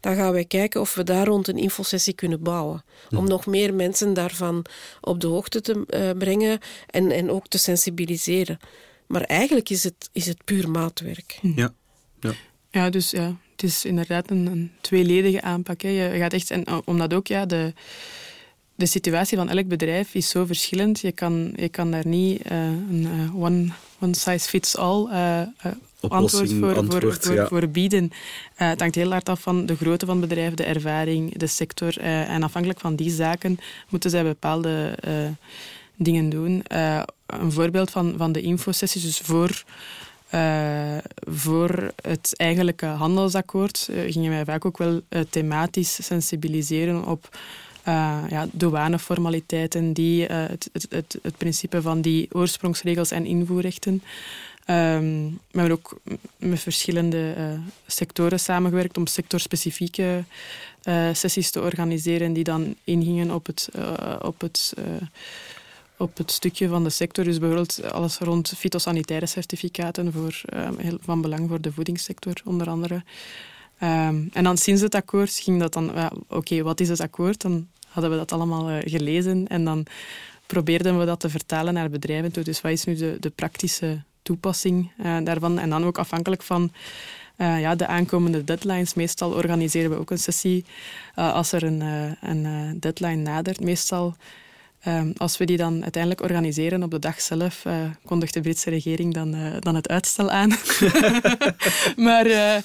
dan 0.00 0.14
gaan 0.14 0.32
wij 0.32 0.44
kijken 0.44 0.80
of 0.80 0.94
we 0.94 1.04
daar 1.04 1.26
rond 1.26 1.48
een 1.48 1.58
infosessie 1.58 2.14
kunnen 2.14 2.42
bouwen. 2.42 2.84
Om 3.10 3.16
Mhm. 3.16 3.28
nog 3.28 3.46
meer 3.46 3.74
mensen 3.74 4.14
daarvan 4.14 4.64
op 5.00 5.20
de 5.20 5.26
hoogte 5.26 5.60
te 5.60 5.84
uh, 5.88 6.10
brengen 6.18 6.58
en, 6.86 7.10
en 7.10 7.30
ook 7.30 7.48
te 7.48 7.58
sensibiliseren. 7.58 8.58
Maar 9.06 9.22
eigenlijk 9.22 9.70
is 9.70 9.84
het, 9.84 10.08
is 10.12 10.26
het 10.26 10.44
puur 10.44 10.70
maatwerk. 10.70 11.38
Ja. 11.42 11.74
ja. 12.20 12.32
Ja, 12.70 12.90
dus 12.90 13.10
ja, 13.10 13.36
het 13.60 13.70
is 13.70 13.84
inderdaad 13.84 14.30
een, 14.30 14.46
een 14.46 14.70
tweeledige 14.80 15.42
aanpak. 15.42 15.80
Hè. 15.80 15.88
Je 15.88 16.18
gaat 16.18 16.32
echt, 16.32 16.50
en 16.50 16.64
omdat 16.84 17.14
ook 17.14 17.26
ja, 17.26 17.46
de, 17.46 17.72
de 18.74 18.86
situatie 18.86 19.36
van 19.36 19.48
elk 19.48 19.66
bedrijf 19.66 20.14
is 20.14 20.28
zo 20.28 20.44
verschillend. 20.44 21.00
Je 21.00 21.12
kan, 21.12 21.52
je 21.56 21.68
kan 21.68 21.90
daar 21.90 22.06
niet 22.06 22.50
uh, 22.52 22.58
een 22.64 23.06
uh, 23.14 23.42
one, 23.42 23.68
one 23.98 24.14
size 24.14 24.48
fits 24.48 24.76
all 24.76 25.08
uh, 25.10 25.42
antwoord, 26.00 26.52
voor, 26.52 26.76
antwoord, 26.76 27.24
voor, 27.26 27.34
ja. 27.34 27.46
voor, 27.46 27.58
voor 27.58 27.68
bieden. 27.68 28.10
het 28.54 28.80
hangt 28.80 28.94
heel 28.94 29.10
hard 29.10 29.28
af 29.28 29.40
van 29.40 29.66
de 29.66 29.76
grootte 29.76 30.06
van 30.06 30.20
het 30.20 30.28
bedrijf, 30.28 30.54
de 30.54 30.64
ervaring, 30.64 31.38
de 31.38 31.46
sector. 31.46 31.98
en 32.00 32.42
afhankelijk 32.42 32.80
van 32.80 32.96
die 32.96 33.10
zaken 33.10 33.58
moeten 33.88 34.10
zij 34.10 34.22
bepaalde 34.22 34.98
dingen 35.96 36.28
doen. 36.28 36.62
een 37.26 37.52
voorbeeld 37.52 37.90
van, 37.90 38.14
van 38.16 38.32
de 38.32 38.40
infosessies, 38.40 39.02
dus 39.02 39.18
voor... 39.18 39.64
Uh, 40.34 40.96
voor 41.16 41.92
het 42.02 42.32
eigenlijke 42.36 42.86
handelsakkoord 42.86 43.88
uh, 43.90 44.12
gingen 44.12 44.30
wij 44.30 44.44
vaak 44.44 44.64
ook 44.64 44.78
wel 44.78 45.00
uh, 45.08 45.20
thematisch 45.30 46.06
sensibiliseren 46.06 47.06
op 47.06 47.38
ja, 48.28 48.46
douaneformaliteiten, 48.50 49.92
die, 49.92 50.24
het, 50.24 50.68
het, 50.72 50.86
het, 50.90 51.18
het, 51.22 51.36
principe 51.36 51.82
van 51.82 52.00
die 52.00 52.28
oorsprongsregels 52.32 53.10
en 53.10 53.26
invoerrechten. 53.26 53.92
Um, 53.92 55.38
we 55.50 55.60
hebben 55.60 55.78
ook 55.78 56.00
met 56.36 56.60
verschillende 56.60 57.34
sectoren 57.86 58.40
samengewerkt 58.40 58.96
om 58.96 59.06
sectorspecifieke 59.06 60.24
sessies 61.12 61.50
te 61.50 61.60
organiseren 61.60 62.32
die 62.32 62.44
dan 62.44 62.74
ingingen 62.84 63.30
op 63.30 63.46
het, 63.46 63.68
op 64.22 64.40
het 64.40 64.74
op 66.00 66.16
het 66.16 66.30
stukje 66.30 66.68
van 66.68 66.84
de 66.84 66.90
sector. 66.90 67.24
Dus 67.24 67.38
bijvoorbeeld 67.38 67.92
alles 67.92 68.18
rond 68.18 68.52
fytosanitaire 68.56 69.26
certificaten 69.26 70.12
voor, 70.12 70.40
um, 70.54 70.78
heel 70.78 70.98
van 71.00 71.20
belang 71.20 71.48
voor 71.48 71.60
de 71.60 71.72
voedingssector, 71.72 72.32
onder 72.44 72.68
andere. 72.68 72.94
Um, 72.94 74.28
en 74.32 74.44
dan 74.44 74.56
sinds 74.56 74.80
het 74.80 74.94
akkoord 74.94 75.32
ging 75.32 75.60
dat 75.60 75.72
dan... 75.72 76.10
Oké, 76.28 76.62
wat 76.62 76.80
is 76.80 76.88
het 76.88 77.00
akkoord? 77.00 77.40
Dan 77.40 77.68
hadden 77.88 78.10
we 78.10 78.16
dat 78.16 78.32
allemaal 78.32 78.70
uh, 78.70 78.78
gelezen 78.84 79.48
en 79.48 79.64
dan 79.64 79.86
probeerden 80.46 80.98
we 80.98 81.04
dat 81.04 81.20
te 81.20 81.30
vertalen 81.30 81.74
naar 81.74 81.90
bedrijven 81.90 82.32
toe. 82.32 82.42
Dus 82.42 82.60
wat 82.60 82.72
is 82.72 82.84
nu 82.84 82.94
de, 82.94 83.16
de 83.20 83.30
praktische 83.30 84.02
toepassing 84.22 84.90
uh, 84.98 85.16
daarvan? 85.24 85.58
En 85.58 85.70
dan 85.70 85.84
ook 85.84 85.98
afhankelijk 85.98 86.42
van 86.42 86.72
ja, 87.36 87.74
de 87.74 87.86
aankomende 87.86 88.44
deadlines. 88.44 88.94
Meestal 88.94 89.32
organiseren 89.32 89.90
we 89.90 89.96
ook 89.96 90.10
een 90.10 90.18
sessie 90.18 90.64
als 91.14 91.52
er 91.52 91.62
een, 91.62 91.80
een 92.20 92.76
deadline 92.80 93.22
nadert. 93.22 93.60
Meestal 93.60 94.16
Um, 94.88 95.12
als 95.16 95.36
we 95.36 95.44
die 95.44 95.56
dan 95.56 95.82
uiteindelijk 95.82 96.22
organiseren 96.22 96.82
op 96.82 96.90
de 96.90 96.98
dag 96.98 97.20
zelf, 97.20 97.64
uh, 97.64 97.74
kondigt 98.04 98.34
de 98.34 98.40
Britse 98.40 98.70
regering 98.70 99.14
dan, 99.14 99.34
uh, 99.34 99.54
dan 99.58 99.74
het 99.74 99.88
uitstel 99.88 100.30
aan. 100.30 100.48
maar 102.06 102.26
uh, 102.26 102.56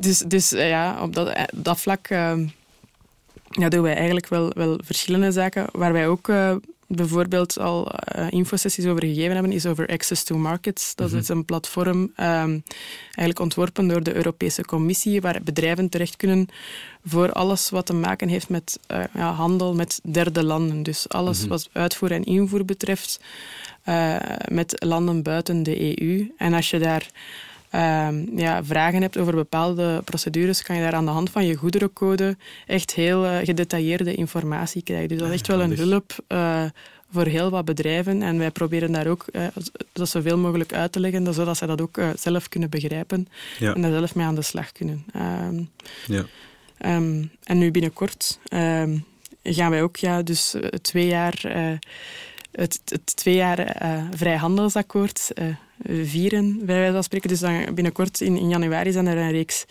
dus, 0.00 0.18
dus 0.18 0.50
ja, 0.50 1.02
op 1.02 1.14
dat, 1.14 1.36
dat 1.52 1.80
vlak 1.80 2.06
ja, 3.48 3.68
doen 3.68 3.82
wij 3.82 3.94
eigenlijk 3.94 4.28
wel, 4.28 4.50
wel 4.54 4.80
verschillende 4.84 5.32
zaken. 5.32 5.66
Waar 5.72 5.92
wij 5.92 6.08
ook 6.08 6.32
bijvoorbeeld 6.86 7.58
al 7.58 7.92
infosessies 8.28 8.86
over 8.86 9.04
gegeven 9.04 9.32
hebben, 9.32 9.52
is 9.52 9.66
over 9.66 9.86
Access 9.88 10.24
to 10.24 10.36
Markets. 10.36 10.94
Dat 10.94 11.12
is 11.12 11.28
mhm. 11.28 11.38
een 11.38 11.44
platform 11.44 12.00
um, 12.00 12.62
eigenlijk 13.04 13.38
ontworpen 13.38 13.88
door 13.88 14.02
de 14.02 14.14
Europese 14.14 14.64
Commissie, 14.64 15.20
waar 15.20 15.40
bedrijven 15.42 15.88
terecht 15.88 16.16
kunnen 16.16 16.48
voor 17.04 17.32
alles 17.32 17.70
wat 17.70 17.86
te 17.86 17.92
maken 17.92 18.28
heeft 18.28 18.48
met 18.48 18.78
uh, 18.92 19.04
ja, 19.14 19.32
handel 19.32 19.74
met 19.74 20.00
derde 20.02 20.44
landen. 20.44 20.82
Dus 20.82 21.08
alles 21.08 21.40
mhm. 21.40 21.48
wat 21.48 21.68
uitvoer 21.72 22.12
en 22.12 22.24
invoer 22.24 22.64
betreft 22.64 23.20
uh, 23.88 24.16
met 24.48 24.84
landen 24.84 25.22
buiten 25.22 25.62
de 25.62 26.00
EU. 26.00 26.32
En 26.36 26.52
als 26.52 26.70
je 26.70 26.78
daar 26.78 27.06
uh, 27.74 28.08
ja, 28.36 28.64
vragen 28.64 29.02
hebt 29.02 29.18
over 29.18 29.34
bepaalde 29.34 30.02
procedures, 30.04 30.62
kan 30.62 30.76
je 30.76 30.82
daar 30.82 30.94
aan 30.94 31.04
de 31.04 31.10
hand 31.10 31.30
van 31.30 31.46
je 31.46 31.54
goederencode 31.54 32.36
echt 32.66 32.94
heel 32.94 33.24
uh, 33.24 33.36
gedetailleerde 33.36 34.14
informatie 34.14 34.82
krijgen. 34.82 35.08
Dus 35.08 35.18
dat 35.18 35.28
is 35.28 35.34
echt 35.34 35.46
wel 35.46 35.60
een 35.60 35.76
hulp 35.76 36.12
uh, 36.28 36.64
voor 37.10 37.26
heel 37.26 37.50
wat 37.50 37.64
bedrijven. 37.64 38.22
En 38.22 38.38
wij 38.38 38.50
proberen 38.50 38.92
daar 38.92 39.06
ook 39.06 39.24
uh, 39.32 39.46
dat 39.92 40.08
zoveel 40.08 40.38
mogelijk 40.38 40.72
uit 40.72 40.92
te 40.92 41.00
leggen, 41.00 41.34
zodat 41.34 41.56
zij 41.56 41.66
dat 41.66 41.80
ook 41.80 41.98
zelf 42.16 42.48
kunnen 42.48 42.70
begrijpen 42.70 43.28
ja. 43.58 43.74
en 43.74 43.82
daar 43.82 43.90
zelf 43.90 44.14
mee 44.14 44.26
aan 44.26 44.34
de 44.34 44.42
slag 44.42 44.72
kunnen. 44.72 45.04
Ehm, 45.12 45.62
ja. 46.06 46.24
Um, 46.86 47.30
en 47.42 47.58
nu 47.58 47.70
binnenkort 47.70 48.38
ehm, 48.48 48.98
gaan 49.42 49.70
wij 49.70 49.82
ook 49.82 49.96
ja, 49.96 50.22
dus 50.22 50.56
twee 50.82 51.06
jaar 51.06 51.42
het, 52.52 52.80
het 52.84 53.16
twee 53.16 53.34
jaar 53.34 53.82
uh, 53.82 54.04
vrijhandelsakkoord 54.14 55.30
vieren, 55.84 56.58
bij 56.66 56.76
wijze 56.76 56.92
van 56.92 57.02
spreken. 57.02 57.28
Dus 57.28 57.40
dan 57.40 57.74
binnenkort 57.74 58.20
in, 58.20 58.36
in 58.36 58.48
januari 58.48 58.92
zijn 58.92 59.06
er 59.06 59.16
een 59.16 59.30
reeks 59.30 59.64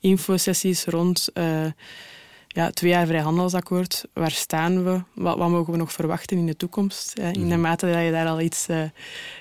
infosessies 0.00 0.84
rond 0.84 1.28
ja, 2.58 2.70
twee 2.70 2.90
jaar 2.90 3.06
vrijhandelsakkoord. 3.06 4.04
Waar 4.12 4.30
staan 4.30 4.84
we? 4.84 5.00
Wat, 5.14 5.36
wat, 5.36 5.48
mogen 5.48 5.72
we 5.72 5.78
nog 5.78 5.92
verwachten 5.92 6.36
in 6.36 6.46
de 6.46 6.56
toekomst? 6.56 7.18
in 7.18 7.32
de 7.32 7.40
mhm. 7.40 7.60
mate 7.60 7.86
dat 7.86 8.04
je 8.04 8.10
daar 8.10 8.26
al 8.26 8.40
iets 8.40 8.66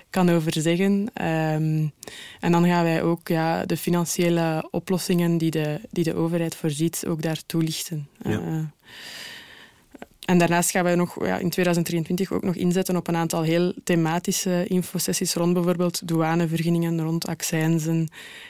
kan 0.09 0.29
over 0.29 0.61
zeggen. 0.61 0.91
Um, 0.91 1.91
en 2.39 2.51
dan 2.51 2.65
gaan 2.65 2.83
wij 2.83 3.03
ook 3.03 3.27
ja, 3.27 3.65
de 3.65 3.77
financiële 3.77 4.67
oplossingen 4.71 5.37
die 5.37 5.51
de, 5.51 5.79
die 5.91 6.03
de 6.03 6.15
overheid 6.15 6.55
voorziet, 6.55 7.03
ook 7.07 7.21
daar 7.21 7.41
toelichten. 7.45 8.07
Ja. 8.21 8.71
En 10.27 10.37
daarnaast 10.37 10.71
gaan 10.71 10.83
wij 10.83 10.95
nog 10.95 11.25
ja, 11.25 11.37
in 11.37 11.49
2023 11.49 12.31
ook 12.31 12.43
nog 12.43 12.55
inzetten 12.55 12.95
op 12.95 13.07
een 13.07 13.15
aantal 13.15 13.41
heel 13.41 13.73
thematische 13.83 14.65
infosessies 14.67 15.33
rond 15.33 15.53
bijvoorbeeld 15.53 16.07
douanevergunningen, 16.07 17.01
rond 17.01 17.27
accijnzen, 17.27 18.07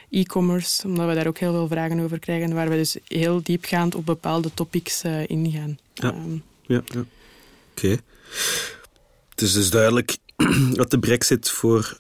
e-commerce, 0.10 0.88
omdat 0.88 1.08
we 1.08 1.14
daar 1.14 1.28
ook 1.28 1.38
heel 1.38 1.52
veel 1.52 1.68
vragen 1.68 2.00
over 2.00 2.20
krijgen, 2.20 2.54
waar 2.54 2.70
we 2.70 2.76
dus 2.76 2.98
heel 3.08 3.44
diepgaand 3.44 3.96
op 3.96 4.06
bepaalde 4.06 4.54
topics 4.54 5.04
uh, 5.04 5.28
ingaan. 5.28 5.78
Ja, 5.94 6.08
um, 6.08 6.44
ja, 6.62 6.82
ja. 6.86 7.00
oké. 7.00 7.06
Okay. 7.76 8.00
Het 9.30 9.42
is 9.42 9.54
dus 9.54 9.70
duidelijk 9.70 10.18
dat 10.74 10.92
de 10.92 11.00
brexit 11.00 11.50
voor 11.50 11.98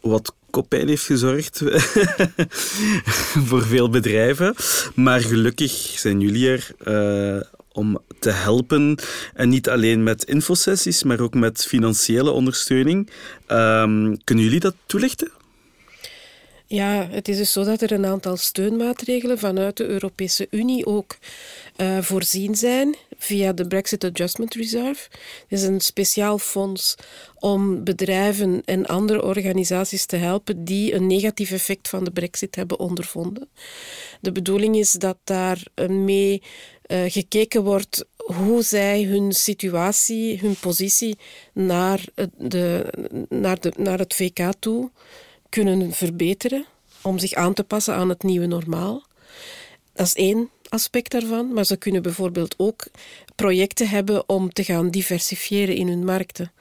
wat 0.00 0.34
kopijn 0.50 0.88
heeft 0.88 1.04
gezorgd 1.04 1.62
voor 3.48 3.62
veel 3.62 3.90
bedrijven. 3.90 4.54
Maar 4.94 5.20
gelukkig 5.20 5.72
zijn 5.72 6.20
jullie 6.20 6.48
er 6.48 6.70
uh, 6.84 7.57
om 7.78 7.98
te 8.18 8.30
helpen. 8.30 8.98
En 9.34 9.48
niet 9.48 9.68
alleen 9.68 10.02
met 10.02 10.24
infosessies, 10.24 11.02
maar 11.02 11.20
ook 11.20 11.34
met 11.34 11.66
financiële 11.66 12.30
ondersteuning. 12.30 13.10
Um, 13.48 14.24
kunnen 14.24 14.44
jullie 14.44 14.60
dat 14.60 14.74
toelichten? 14.86 15.30
Ja, 16.66 17.08
het 17.10 17.28
is 17.28 17.36
dus 17.36 17.52
zo 17.52 17.64
dat 17.64 17.82
er 17.82 17.92
een 17.92 18.06
aantal 18.06 18.36
steunmaatregelen 18.36 19.38
vanuit 19.38 19.76
de 19.76 19.86
Europese 19.86 20.46
Unie 20.50 20.86
ook 20.86 21.16
uh, 21.76 21.98
voorzien 22.00 22.54
zijn 22.54 22.96
via 23.18 23.52
de 23.52 23.66
Brexit 23.66 24.04
Adjustment 24.04 24.54
Reserve. 24.54 25.08
Het 25.48 25.58
is 25.58 25.62
een 25.62 25.80
speciaal 25.80 26.38
fonds 26.38 26.94
om 27.34 27.84
bedrijven 27.84 28.62
en 28.64 28.86
andere 28.86 29.22
organisaties 29.22 30.06
te 30.06 30.16
helpen 30.16 30.64
die 30.64 30.94
een 30.94 31.06
negatief 31.06 31.50
effect 31.50 31.88
van 31.88 32.04
de 32.04 32.10
Brexit 32.10 32.54
hebben 32.54 32.78
ondervonden. 32.78 33.48
De 34.20 34.32
bedoeling 34.32 34.76
is 34.76 34.92
dat 34.92 35.16
daar 35.24 35.62
mee 35.88 36.42
uh, 36.86 37.02
gekeken 37.06 37.62
wordt 37.62 38.04
hoe 38.16 38.62
zij 38.62 39.02
hun 39.02 39.32
situatie, 39.32 40.38
hun 40.38 40.56
positie 40.60 41.18
naar, 41.52 42.04
de, 42.36 42.92
naar, 43.28 43.60
de, 43.60 43.72
naar 43.76 43.98
het 43.98 44.14
VK 44.14 44.52
toe 44.58 44.90
kunnen 45.48 45.92
verbeteren 45.92 46.66
om 47.02 47.18
zich 47.18 47.32
aan 47.32 47.54
te 47.54 47.64
passen 47.64 47.94
aan 47.94 48.08
het 48.08 48.22
nieuwe 48.22 48.46
normaal. 48.46 49.06
Dat 49.92 50.06
is 50.06 50.14
één 50.14 50.50
aspect 50.68 51.10
daarvan, 51.10 51.52
maar 51.52 51.64
ze 51.64 51.76
kunnen 51.76 52.02
bijvoorbeeld 52.02 52.54
ook 52.58 52.86
projecten 53.34 53.88
hebben 53.88 54.28
om 54.28 54.52
te 54.52 54.64
gaan 54.64 54.90
diversifiëren 54.90 55.74
in 55.74 55.88
hun 55.88 56.04
markten. 56.04 56.52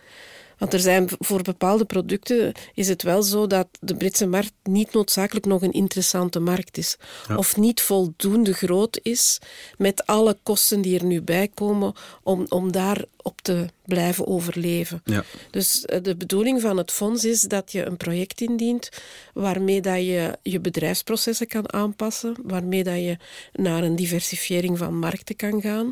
Want 0.58 0.74
er 0.74 0.80
zijn 0.80 1.10
voor 1.20 1.42
bepaalde 1.42 1.86
producten 1.86 2.54
is 2.74 2.88
het 2.88 3.04
wel 3.04 3.24
zo 3.24 3.48
dat 3.48 3.68
de 3.80 3.96
Britse 3.96 4.28
markt 4.28 4.54
niet 4.64 4.94
noodzakelijk 4.94 5.46
nog 5.46 5.62
een 5.62 5.72
interessante 5.72 6.40
markt 6.40 6.78
is. 6.78 6.98
Of 7.36 7.58
niet 7.58 7.82
voldoende 7.82 8.54
groot 8.54 9.00
is 9.02 9.40
met 9.78 10.06
alle 10.06 10.38
kosten 10.44 10.82
die 10.82 11.00
er 11.00 11.06
nu 11.06 11.22
bij 11.22 11.48
komen 11.54 11.94
om, 12.24 12.46
om 12.50 12.72
daar 12.72 13.06
op 13.22 13.42
te 13.42 13.66
blijven 13.86 14.28
overleven. 14.28 15.02
Ja. 15.06 15.24
Dus 15.52 15.86
eh, 15.86 16.04
de 16.04 16.16
bedoeling 16.16 16.62
van 16.62 16.78
het 16.78 16.92
fonds 16.92 17.26
is 17.26 17.42
dat 17.42 17.72
je 17.72 17.86
een 17.86 17.98
project 17.98 18.42
indient 18.42 18.90
waarmee 19.34 19.82
dat 19.82 19.98
je 19.98 20.38
je 20.42 20.60
bedrijfsprocessen 20.60 21.48
kan 21.48 21.74
aanpassen, 21.74 22.36
waarmee 22.44 22.84
dat 22.84 22.96
je 22.96 23.18
naar 23.54 23.84
een 23.84 23.96
diversifiering 23.96 24.78
van 24.78 25.00
markten 25.00 25.36
kan 25.36 25.62
gaan, 25.62 25.92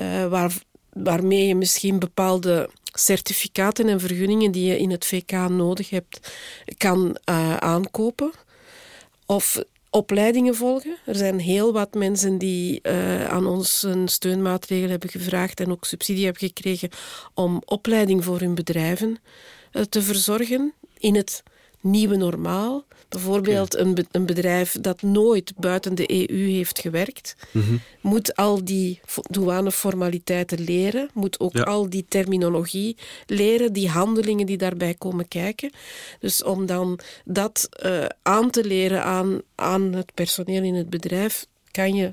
uh, 0.00 0.26
waar, 0.26 0.52
waarmee 0.92 1.46
je 1.46 1.54
misschien 1.54 1.98
bepaalde 1.98 2.70
certificaten 2.92 3.88
en 3.88 4.00
vergunningen 4.00 4.52
die 4.52 4.66
je 4.66 4.78
in 4.78 4.90
het 4.90 5.06
VK 5.06 5.32
nodig 5.32 5.90
hebt, 5.90 6.32
kan 6.76 7.16
uh, 7.24 7.56
aankopen. 7.56 8.30
Of 9.26 9.62
opleidingen 9.90 10.54
volgen. 10.54 10.96
Er 11.06 11.14
zijn 11.14 11.38
heel 11.38 11.72
wat 11.72 11.94
mensen 11.94 12.38
die 12.38 12.80
uh, 12.82 13.24
aan 13.28 13.46
ons 13.46 13.82
een 13.82 14.08
steunmaatregel 14.08 14.88
hebben 14.88 15.08
gevraagd 15.08 15.60
en 15.60 15.70
ook 15.70 15.84
subsidie 15.84 16.24
hebben 16.24 16.48
gekregen 16.48 16.90
om 17.34 17.62
opleiding 17.64 18.24
voor 18.24 18.40
hun 18.40 18.54
bedrijven 18.54 19.18
uh, 19.72 19.82
te 19.82 20.02
verzorgen 20.02 20.72
in 20.98 21.14
het 21.14 21.42
nieuwe 21.80 22.16
normaal. 22.16 22.84
Bijvoorbeeld 23.08 23.76
een, 23.76 24.06
een 24.10 24.26
bedrijf 24.26 24.76
dat 24.80 25.02
nooit 25.02 25.52
buiten 25.56 25.94
de 25.94 26.30
EU 26.30 26.50
heeft 26.50 26.78
gewerkt, 26.78 27.36
mhm. 27.52 27.76
moet 28.00 28.36
al 28.36 28.64
die 28.64 29.00
douaneformaliteiten 29.30 30.60
leren, 30.60 31.10
moet 31.14 31.40
ook 31.40 31.60
al 31.60 31.90
die 31.90 32.04
terminologie 32.08 32.96
leren, 33.26 33.72
die 33.72 33.88
handelingen 33.88 34.46
die 34.46 34.56
daarbij 34.56 34.94
komen 34.94 35.28
kijken. 35.28 35.70
Dus 36.20 36.42
om 36.42 36.66
dan 36.66 36.98
dat 37.24 37.68
uh, 37.84 38.04
aan 38.22 38.50
te 38.50 38.64
leren 38.64 39.04
aan, 39.04 39.40
aan 39.54 39.92
het 39.92 40.14
personeel 40.14 40.62
in 40.62 40.74
het 40.74 40.90
bedrijf, 40.90 41.46
kan 41.70 41.94
je 41.94 42.12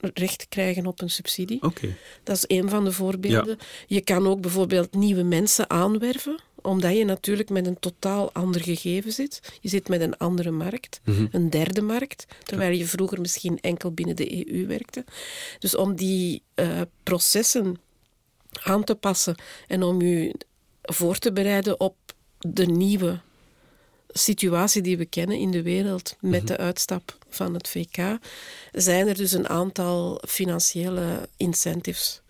recht 0.00 0.46
krijgen 0.48 0.86
op 0.86 1.00
een 1.00 1.10
subsidie. 1.10 1.62
Okay. 1.62 1.96
Dat 2.22 2.36
is 2.36 2.56
een 2.56 2.68
van 2.68 2.84
de 2.84 2.92
voorbeelden. 2.92 3.58
Je 3.86 4.00
kan 4.00 4.26
ook 4.26 4.40
bijvoorbeeld 4.40 4.94
nieuwe 4.94 5.22
mensen 5.22 5.70
aanwerven 5.70 6.40
omdat 6.68 6.96
je 6.96 7.04
natuurlijk 7.04 7.50
met 7.50 7.66
een 7.66 7.78
totaal 7.78 8.32
ander 8.32 8.62
gegeven 8.62 9.12
zit. 9.12 9.40
Je 9.60 9.68
zit 9.68 9.88
met 9.88 10.00
een 10.00 10.16
andere 10.16 10.50
markt, 10.50 11.00
mhm. 11.04 11.26
een 11.30 11.50
derde 11.50 11.82
markt, 11.82 12.26
terwijl 12.42 12.76
je 12.76 12.86
vroeger 12.86 13.20
misschien 13.20 13.60
enkel 13.60 13.92
binnen 13.92 14.16
de 14.16 14.48
EU 14.48 14.66
werkte. 14.66 15.04
Dus 15.58 15.76
om 15.76 15.96
die 15.96 16.42
uh, 16.54 16.80
processen 17.02 17.76
aan 18.62 18.84
te 18.84 18.94
passen 18.94 19.36
en 19.66 19.82
om 19.82 20.02
je 20.02 20.34
voor 20.82 21.18
te 21.18 21.32
bereiden 21.32 21.80
op 21.80 21.96
de 22.38 22.66
nieuwe 22.66 23.20
situatie 24.08 24.82
die 24.82 24.98
we 24.98 25.04
kennen 25.04 25.38
in 25.38 25.50
de 25.50 25.62
wereld 25.62 26.16
met 26.20 26.42
mhm. 26.42 26.46
de 26.46 26.56
uitstap 26.56 27.18
van 27.28 27.54
het 27.54 27.68
VK, 27.68 28.18
zijn 28.72 29.08
er 29.08 29.14
dus 29.14 29.32
een 29.32 29.48
aantal 29.48 30.22
financiële 30.26 31.28
incentives. 31.36 32.22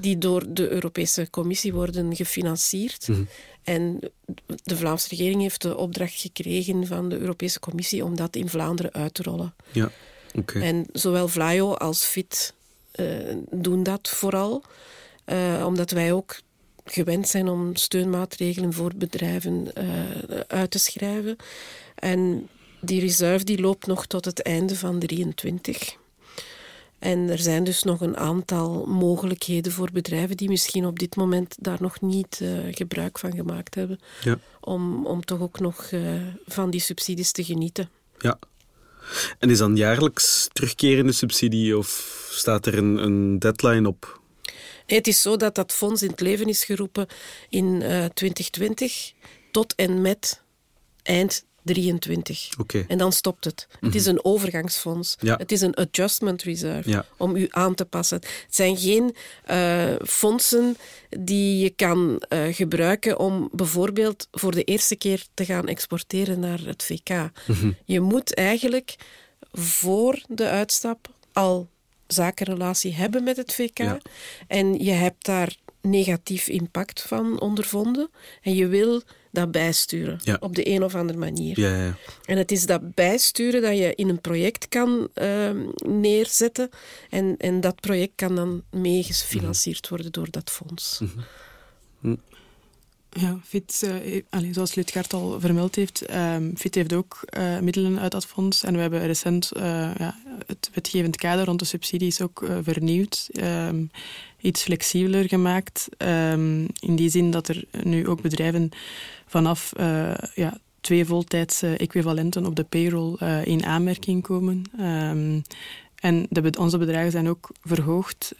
Die 0.00 0.18
door 0.18 0.44
de 0.48 0.70
Europese 0.70 1.30
Commissie 1.30 1.72
worden 1.72 2.16
gefinancierd. 2.16 3.08
Mhm. 3.08 3.22
En 3.62 4.00
de 4.64 4.76
Vlaamse 4.76 5.08
regering 5.08 5.40
heeft 5.40 5.62
de 5.62 5.76
opdracht 5.76 6.20
gekregen 6.20 6.86
van 6.86 7.08
de 7.08 7.18
Europese 7.18 7.60
Commissie 7.60 8.04
om 8.04 8.16
dat 8.16 8.36
in 8.36 8.48
Vlaanderen 8.48 8.92
uit 8.92 9.14
te 9.14 9.22
rollen. 9.22 9.54
Ja, 9.72 9.90
oké. 10.34 10.60
En 10.60 10.86
zowel 10.92 11.28
Vlaio 11.28 11.74
als 11.74 12.04
FIT 12.04 12.54
uh, 12.96 13.36
doen 13.50 13.82
dat 13.82 14.08
vooral, 14.08 14.64
uh, 15.26 15.64
omdat 15.66 15.90
wij 15.90 16.12
ook 16.12 16.40
gewend 16.84 17.28
zijn 17.28 17.48
om 17.48 17.76
steunmaatregelen 17.76 18.72
voor 18.72 18.92
bedrijven 18.96 19.68
uh, 19.78 20.40
uit 20.46 20.70
te 20.70 20.78
schrijven. 20.78 21.36
En 21.94 22.48
die 22.80 23.00
reserve 23.00 23.44
die 23.44 23.60
loopt 23.60 23.86
nog 23.86 24.06
tot 24.06 24.24
het 24.24 24.42
einde 24.42 24.76
van 24.76 24.98
23. 24.98 25.96
En 27.02 27.28
er 27.28 27.38
zijn 27.38 27.64
dus 27.64 27.82
nog 27.82 28.00
een 28.00 28.16
aantal 28.16 28.86
mogelijkheden 28.86 29.72
voor 29.72 29.88
bedrijven 29.92 30.36
die 30.36 30.48
misschien 30.48 30.86
op 30.86 30.98
dit 30.98 31.16
moment 31.16 31.56
daar 31.60 31.78
nog 31.80 32.00
niet 32.00 32.40
uh, 32.42 32.58
gebruik 32.70 33.18
van 33.18 33.34
gemaakt 33.34 33.74
hebben. 33.74 34.00
Ja. 34.22 34.38
Om, 34.60 35.06
om 35.06 35.24
toch 35.24 35.40
ook 35.40 35.60
nog 35.60 35.90
uh, 35.90 36.00
van 36.46 36.70
die 36.70 36.80
subsidies 36.80 37.32
te 37.32 37.44
genieten. 37.44 37.88
Ja. 38.18 38.38
En 39.38 39.50
is 39.50 39.58
dan 39.58 39.76
jaarlijks 39.76 40.48
terugkerende 40.52 41.12
subsidie 41.12 41.78
of 41.78 41.88
staat 42.30 42.66
er 42.66 42.78
een, 42.78 42.96
een 42.96 43.38
deadline 43.38 43.88
op? 43.88 44.20
Het 44.86 45.06
is 45.06 45.22
zo 45.22 45.36
dat 45.36 45.54
dat 45.54 45.72
fonds 45.72 46.02
in 46.02 46.10
het 46.10 46.20
leven 46.20 46.46
is 46.46 46.64
geroepen 46.64 47.06
in 47.48 47.78
2020 48.14 49.12
tot 49.50 49.74
en 49.74 50.00
met 50.00 50.42
eind 51.02 51.44
23. 51.62 52.48
Okay. 52.58 52.84
En 52.88 52.98
dan 52.98 53.12
stopt 53.12 53.44
het. 53.44 53.66
Het 53.80 53.94
is 53.94 54.06
een 54.06 54.24
overgangsfonds. 54.24 55.16
Ja. 55.20 55.36
Het 55.36 55.52
is 55.52 55.60
een 55.60 55.74
adjustment 55.74 56.42
reserve 56.42 56.90
Ja. 56.90 57.06
om 57.16 57.36
u 57.36 57.46
aan 57.50 57.74
te 57.74 57.84
passen. 57.84 58.16
Het 58.16 58.46
zijn 58.54 58.76
geen 58.76 59.14
eh, 59.44 59.94
fondsen 60.04 60.76
die 61.08 61.58
je 61.62 61.70
kan 61.70 62.22
eh, 62.28 62.54
gebruiken 62.54 63.18
om 63.18 63.48
bijvoorbeeld 63.52 64.28
voor 64.30 64.52
de 64.52 64.64
eerste 64.64 64.96
keer 64.96 65.24
te 65.34 65.44
gaan 65.44 65.68
exporteren 65.68 66.40
naar 66.40 66.60
het 66.60 66.82
VK. 66.82 67.30
Je 67.84 68.00
moet 68.00 68.34
eigenlijk 68.34 68.96
voor 69.52 70.22
de 70.28 70.48
uitstap 70.48 71.08
al 71.32 71.68
zakenrelatie 72.06 72.94
hebben 72.94 73.24
met 73.24 73.36
het 73.36 73.54
VK. 73.54 73.78
Ja. 73.78 73.98
En 74.46 74.84
je 74.84 74.90
hebt 74.90 75.24
daar 75.24 75.56
negatief 75.80 76.48
impact 76.48 77.02
van 77.02 77.40
ondervonden. 77.40 78.10
En 78.42 78.54
je 78.54 78.66
wil 78.66 79.02
dat 79.32 79.50
bijsturen 79.50 80.18
Ja. 80.22 80.36
op 80.40 80.54
de 80.54 80.68
een 80.68 80.82
of 80.84 80.94
andere 80.94 81.18
manier. 81.18 81.60
Ja, 81.60 81.76
ja. 81.84 81.96
En 82.24 82.36
het 82.38 82.50
is 82.52 82.66
dat 82.66 82.94
bijsturen 82.94 83.62
dat 83.62 83.76
je 83.78 83.94
in 83.94 84.08
een 84.08 84.20
project 84.20 84.68
kan 84.68 85.08
ehm, 85.14 85.66
neerzetten. 85.76 86.68
En, 87.10 87.34
en 87.38 87.60
dat 87.60 87.80
project 87.80 88.12
kan 88.14 88.34
dan 88.34 88.62
meegefinancierd 88.70 89.88
worden 89.88 90.12
door 90.12 90.30
dat 90.30 90.50
fonds. 90.50 91.00
Ja, 93.14 93.38
FIT, 93.44 93.90
allee, 94.30 94.52
zoals 94.52 94.74
Lutgaard 94.74 95.12
al 95.12 95.40
vermeld 95.40 95.74
heeft, 95.74 96.02
ehm, 96.02 96.54
FIT 96.56 96.74
heeft 96.74 96.92
ook 96.92 97.22
eh, 97.24 97.58
middelen 97.58 97.98
uit 97.98 98.12
dat 98.12 98.26
fonds. 98.26 98.62
En 98.64 98.74
we 98.74 98.80
hebben 98.80 99.06
recent 99.06 99.52
eh, 99.52 99.62
ja, 99.98 100.16
het 100.46 100.70
wetgevend 100.74 101.16
kader 101.16 101.44
rond 101.44 101.58
de 101.58 101.64
subsidies 101.64 102.20
ook 102.20 102.46
vernieuwd. 102.62 103.28
ehm, 103.32 103.84
iets 104.40 104.62
flexibeler 104.62 105.28
gemaakt. 105.28 105.88
ehm, 105.96 106.60
in 106.62 106.96
die 106.96 107.10
zin 107.10 107.30
dat 107.30 107.48
er 107.48 107.64
nu 107.82 108.08
ook 108.08 108.22
bedrijven 108.22 108.70
vanaf 109.26 109.72
ja, 110.34 110.58
twee 110.80 111.04
voltijdse 111.04 111.76
equivalenten 111.76 112.46
op 112.46 112.56
de 112.56 112.64
payroll 112.64 113.16
in 113.44 113.64
aanmerking 113.64 114.22
komen. 114.22 114.64
En 115.94 116.26
de, 116.28 116.52
onze 116.58 116.78
bedragen 116.78 117.10
zijn 117.10 117.28
ook 117.28 117.50
verhoogd. 117.62 118.34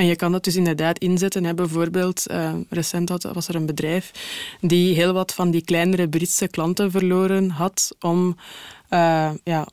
En 0.00 0.06
je 0.06 0.16
kan 0.16 0.32
dat 0.32 0.44
dus 0.44 0.56
inderdaad 0.56 0.98
inzetten. 0.98 1.44
Hè. 1.44 1.54
Bijvoorbeeld, 1.54 2.26
eh, 2.26 2.52
recent 2.68 3.10
was 3.32 3.48
er 3.48 3.54
een 3.54 3.66
bedrijf 3.66 4.12
die 4.60 4.94
heel 4.94 5.12
wat 5.12 5.34
van 5.34 5.50
die 5.50 5.64
kleinere 5.64 6.08
Britse 6.08 6.48
klanten 6.48 6.90
verloren 6.90 7.50
had 7.50 7.96
om... 8.00 8.36
eh, 8.88 9.30
ja, 9.44 9.68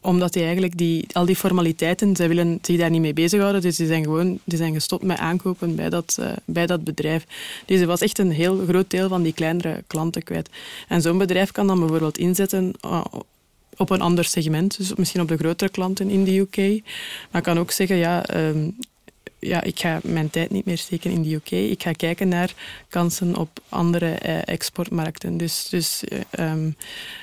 omdat 0.00 0.32
die 0.32 0.42
eigenlijk 0.42 0.76
die, 0.76 1.06
al 1.12 1.24
die 1.24 1.36
formaliteiten, 1.36 2.16
zij 2.16 2.28
willen 2.28 2.58
zich 2.62 2.78
daar 2.78 2.90
niet 2.90 3.00
mee 3.00 3.12
bezighouden. 3.12 3.60
Dus 3.60 3.76
die 3.76 3.86
zijn 3.86 4.02
gewoon 4.02 4.38
die 4.44 4.58
zijn 4.58 4.72
gestopt 4.72 5.02
met 5.04 5.18
aankopen 5.18 5.74
bij 5.74 5.88
dat, 5.88 6.16
eh, 6.20 6.30
bij 6.44 6.66
dat 6.66 6.84
bedrijf. 6.84 7.26
Dus 7.66 7.80
er 7.80 7.86
was 7.86 8.00
echt 8.00 8.18
een 8.18 8.30
heel 8.30 8.64
groot 8.68 8.90
deel 8.90 9.08
van 9.08 9.22
die 9.22 9.32
kleinere 9.32 9.84
klanten 9.86 10.22
kwijt. 10.22 10.50
En 10.88 11.02
zo'n 11.02 11.18
bedrijf 11.18 11.50
kan 11.50 11.66
dan 11.66 11.78
bijvoorbeeld 11.78 12.18
inzetten 12.18 12.72
op 13.76 13.90
een 13.90 14.00
ander 14.00 14.24
segment. 14.24 14.76
Dus 14.76 14.94
misschien 14.94 15.20
op 15.20 15.28
de 15.28 15.36
grotere 15.36 15.70
klanten 15.70 16.10
in 16.10 16.24
de 16.24 16.38
UK. 16.38 16.82
Maar 17.30 17.42
kan 17.42 17.58
ook 17.58 17.70
zeggen, 17.70 17.96
ja, 17.96 18.26
ehm, 18.26 18.70
ja, 19.40 19.62
ik 19.62 19.78
ga 19.80 20.00
mijn 20.02 20.30
tijd 20.30 20.50
niet 20.50 20.64
meer 20.64 20.78
steken 20.78 21.10
in 21.10 21.22
de 21.22 21.34
UK. 21.34 21.50
Ik 21.50 21.82
ga 21.82 21.92
kijken 21.92 22.28
naar 22.28 22.54
kansen 22.88 23.36
op 23.36 23.60
andere 23.68 24.10
eh, 24.10 24.48
exportmarkten. 24.48 25.36
Dus, 25.36 25.68
dus 25.68 26.04
eh, 26.04 26.18
ehm, 26.30 26.70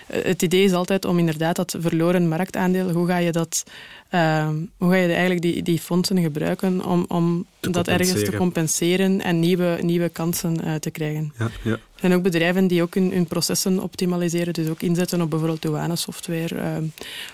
het 0.08 0.42
idee 0.42 0.64
is 0.64 0.74
altijd 0.74 1.06
om 1.06 1.20
inderdaad 1.20 1.56
dat 1.56 1.76
verloren 1.80 2.28
marktaandeel, 2.28 2.92
hoe 2.92 3.08
ga 3.08 3.18
je 3.18 3.32
dat, 3.32 3.64
ehm, 4.10 4.56
hoe 4.78 4.90
ga 4.90 4.96
je 4.96 5.08
eigenlijk 5.08 5.42
die, 5.42 5.64
die 5.64 5.80
fondsen 5.80 6.22
gebruiken 6.22 6.86
om, 6.86 7.06
om 7.08 7.46
dat 7.60 7.88
ergens 7.88 8.10
te 8.10 8.16
compenseren. 8.16 8.40
compenseren 8.40 9.22
en 9.22 9.40
nieuwe, 9.40 9.78
nieuwe 9.82 10.10
kansen 10.10 10.64
eh, 10.64 10.76
te 10.76 10.92
krijgen. 10.92 11.34
ja, 11.40 11.50
ja. 11.62 11.72
Er 11.72 12.12
zijn 12.12 12.14
ook 12.14 12.24
bedrijven 12.24 12.68
die 12.68 12.82
ook 12.82 12.94
hun, 12.94 13.12
hun 13.12 13.26
processen 13.26 13.80
optimaliseren, 13.80 14.54
dus 14.54 14.68
ook 14.68 14.82
inzetten 14.82 15.22
op 15.22 15.30
bijvoorbeeld 15.30 15.62
douanesoftware, 15.62 16.56
ehm, 16.56 16.84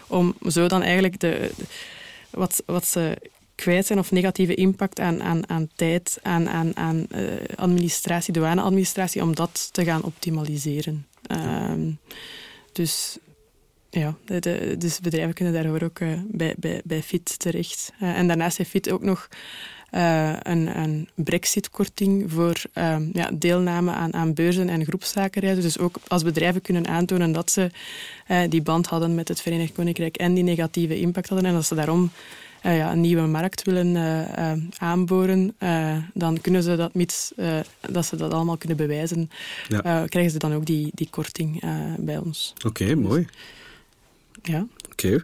om 0.07 0.35
zo 0.47 0.67
dan 0.67 0.81
eigenlijk 0.81 1.19
de, 1.19 1.51
wat, 2.29 2.63
wat 2.65 2.87
ze 2.87 3.17
kwijt 3.55 3.85
zijn 3.85 3.99
of 3.99 4.11
negatieve 4.11 4.55
impact 4.55 4.99
aan, 4.99 5.23
aan, 5.23 5.49
aan 5.49 5.69
tijd, 5.75 6.19
aan, 6.21 6.49
aan, 6.49 6.77
aan 6.77 7.05
eh, 7.09 7.23
administratie, 7.55 8.33
douaneadministratie, 8.33 9.21
om 9.21 9.35
dat 9.35 9.69
te 9.71 9.83
gaan 9.83 10.03
optimaliseren. 10.03 11.07
Ehm, 11.27 11.91
dus 12.71 13.17
ja, 13.89 14.15
de, 14.25 14.39
de- 14.39 14.75
dus 14.77 14.99
bedrijven 14.99 15.33
kunnen 15.33 15.53
daarvoor 15.53 15.81
ook 15.83 15.99
eh, 15.99 16.09
bij, 16.27 16.55
bij, 16.57 16.81
bij 16.83 17.01
FIT 17.01 17.39
terecht. 17.39 17.93
Eh, 17.99 18.17
en 18.17 18.27
daarnaast 18.27 18.57
heeft 18.57 18.69
FIT 18.69 18.91
ook 18.91 19.01
nog 19.03 19.27
een, 19.91 20.79
een 20.79 21.09
brexit-korting 21.15 22.31
voor 22.31 22.61
ehm, 22.73 23.09
ja, 23.13 23.29
deelname 23.33 23.91
aan, 23.91 24.13
aan 24.13 24.33
beurzen 24.33 24.69
en 24.69 24.85
groepszakenreizen. 24.85 25.63
Dus 25.63 25.77
ook 25.77 25.95
als 26.07 26.23
bedrijven 26.23 26.61
kunnen 26.61 26.87
aantonen 26.87 27.31
dat 27.31 27.51
ze 27.51 27.69
die 28.49 28.61
band 28.61 28.87
hadden 28.87 29.15
met 29.15 29.27
het 29.27 29.41
Verenigd 29.41 29.73
Koninkrijk 29.73 30.17
en 30.17 30.33
die 30.33 30.43
negatieve 30.43 30.99
impact 30.99 31.29
hadden 31.29 31.47
en 31.47 31.53
dat 31.53 31.65
ze 31.65 31.75
daarom 31.75 32.11
eh, 32.61 32.77
ja, 32.77 32.91
een 32.91 33.01
nieuwe 33.01 33.27
markt 33.27 33.63
willen 33.63 33.95
eh, 33.95 34.51
eh, 34.51 34.57
aanboren, 34.77 35.55
eh, 35.57 35.97
dan 36.13 36.41
kunnen 36.41 36.63
ze 36.63 36.75
dat, 36.75 36.93
mits 36.93 37.31
eh, 37.35 37.59
dat 37.89 38.05
ze 38.05 38.15
dat 38.15 38.33
allemaal 38.33 38.57
kunnen 38.57 38.77
bewijzen, 38.77 39.29
Ja. 39.67 39.83
eh, 39.83 40.09
krijgen 40.09 40.31
ze 40.31 40.37
dan 40.37 40.53
ook 40.53 40.65
die, 40.65 40.91
die 40.93 41.07
korting 41.09 41.61
eh, 41.61 41.93
bij 41.97 42.17
ons. 42.17 42.53
Oké, 42.65 42.95
mooi. 42.95 43.27
Ja. 44.43 44.67
Oké. 44.91 45.21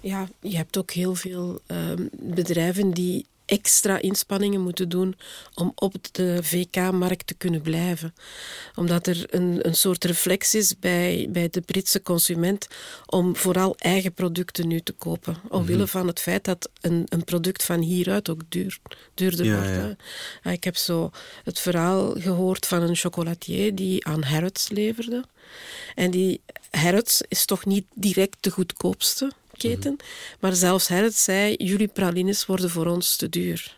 Ja, 0.00 0.28
je 0.40 0.56
hebt 0.56 0.76
ook 0.78 0.90
heel 0.90 1.14
veel 1.14 1.60
ehm, 1.66 2.06
bedrijven 2.12 2.90
die 2.90 3.26
extra 3.48 4.00
inspanningen 4.00 4.60
moeten 4.60 4.88
doen 4.88 5.16
om 5.54 5.72
op 5.74 5.94
de 6.12 6.38
VK-markt 6.42 7.26
te 7.26 7.34
kunnen 7.34 7.62
blijven. 7.62 8.14
Omdat 8.74 9.06
er 9.06 9.24
een, 9.30 9.58
een 9.66 9.74
soort 9.74 10.04
reflex 10.04 10.54
is 10.54 10.78
bij, 10.78 11.26
bij 11.30 11.48
de 11.50 11.60
Britse 11.60 12.02
consument 12.02 12.68
om 13.06 13.36
vooral 13.36 13.74
eigen 13.78 14.12
producten 14.12 14.68
nu 14.68 14.80
te 14.80 14.92
kopen. 14.92 15.36
Omwille 15.48 15.86
van 15.86 16.06
het 16.06 16.20
feit 16.20 16.44
dat 16.44 16.70
een, 16.80 17.04
een 17.08 17.24
product 17.24 17.64
van 17.64 17.80
hieruit 17.80 18.28
ook 18.30 18.40
duur, 18.48 18.78
duurder 19.14 19.44
Ja, 19.46 19.54
wordt. 19.54 19.68
ja. 19.68 19.96
Ja, 20.42 20.50
Ik 20.50 20.64
heb 20.64 20.76
zo 20.76 21.10
het 21.44 21.58
verhaal 21.58 22.14
gehoord 22.20 22.66
van 22.66 22.82
een 22.82 22.96
chocolatier 22.96 23.74
die 23.74 24.06
aan 24.06 24.22
Harrods 24.22 24.68
leverde. 24.68 25.24
En 25.94 26.10
die 26.10 26.40
Harrods 26.70 27.22
is 27.28 27.44
toch 27.44 27.64
niet 27.64 27.84
direct 27.94 28.36
de 28.40 28.50
goedkoopste 28.50 29.30
keten. 29.58 29.96
Maar 30.40 30.54
zelfs 30.54 30.88
Harrods 30.88 31.24
zei, 31.24 31.54
jullie 31.58 31.88
pralines 31.88 32.46
worden 32.46 32.70
voor 32.70 32.86
ons 32.86 33.16
te 33.16 33.28
duur. 33.28 33.76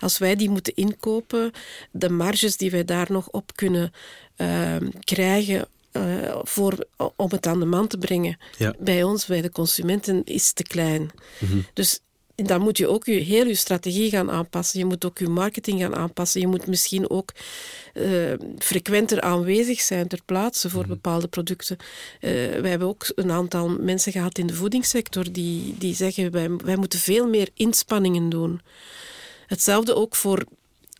Als 0.00 0.18
wij 0.18 0.36
die 0.36 0.50
moeten 0.50 0.74
inkopen, 0.74 1.50
de 1.90 2.10
marges 2.10 2.56
die 2.56 2.70
wij 2.70 2.84
daar 2.84 3.06
nog 3.10 3.28
op 3.30 3.50
kunnen 3.56 3.92
ehm, 4.36 4.88
krijgen 5.00 5.68
eh, 5.92 6.38
voor, 6.42 6.86
om 7.16 7.30
het 7.30 7.46
aan 7.46 7.58
de 7.60 7.64
man 7.66 7.86
te 7.86 7.98
brengen, 7.98 8.38
Ja. 8.58 8.74
bij 8.78 9.02
ons, 9.02 9.26
bij 9.26 9.40
de 9.40 9.50
consumenten, 9.50 10.24
is 10.24 10.52
te 10.52 10.62
klein. 10.62 11.10
Dus 11.72 12.00
dan 12.46 12.60
moet 12.60 12.78
je 12.78 12.88
ook 12.88 13.04
je, 13.04 13.12
heel 13.12 13.46
je 13.46 13.54
strategie 13.54 14.10
gaan 14.10 14.30
aanpassen. 14.30 14.78
Je 14.78 14.84
moet 14.84 15.04
ook 15.04 15.18
je 15.18 15.28
marketing 15.28 15.80
gaan 15.80 15.96
aanpassen. 15.96 16.40
Je 16.40 16.46
moet 16.46 16.66
misschien 16.66 17.10
ook 17.10 17.32
eh, 17.94 18.32
frequenter 18.58 19.20
aanwezig 19.20 19.80
zijn 19.80 20.08
ter 20.08 20.20
plaatse 20.24 20.70
voor 20.70 20.86
bepaalde 20.86 21.28
producten. 21.28 21.76
Eh 22.20 22.30
wij 22.60 22.70
hebben 22.70 22.88
ook 22.88 23.12
een 23.14 23.30
aantal 23.30 23.68
mensen 23.68 24.12
gehad 24.12 24.38
in 24.38 24.46
de 24.46 24.54
voedingssector 24.54 25.32
die, 25.32 25.74
die 25.78 25.94
zeggen 25.94 26.30
wij, 26.30 26.50
wij 26.64 26.76
moeten 26.76 26.98
veel 26.98 27.28
meer 27.28 27.48
inspanningen 27.54 28.28
doen. 28.28 28.60
Hetzelfde 29.46 29.94
ook 29.94 30.16
voor 30.16 30.44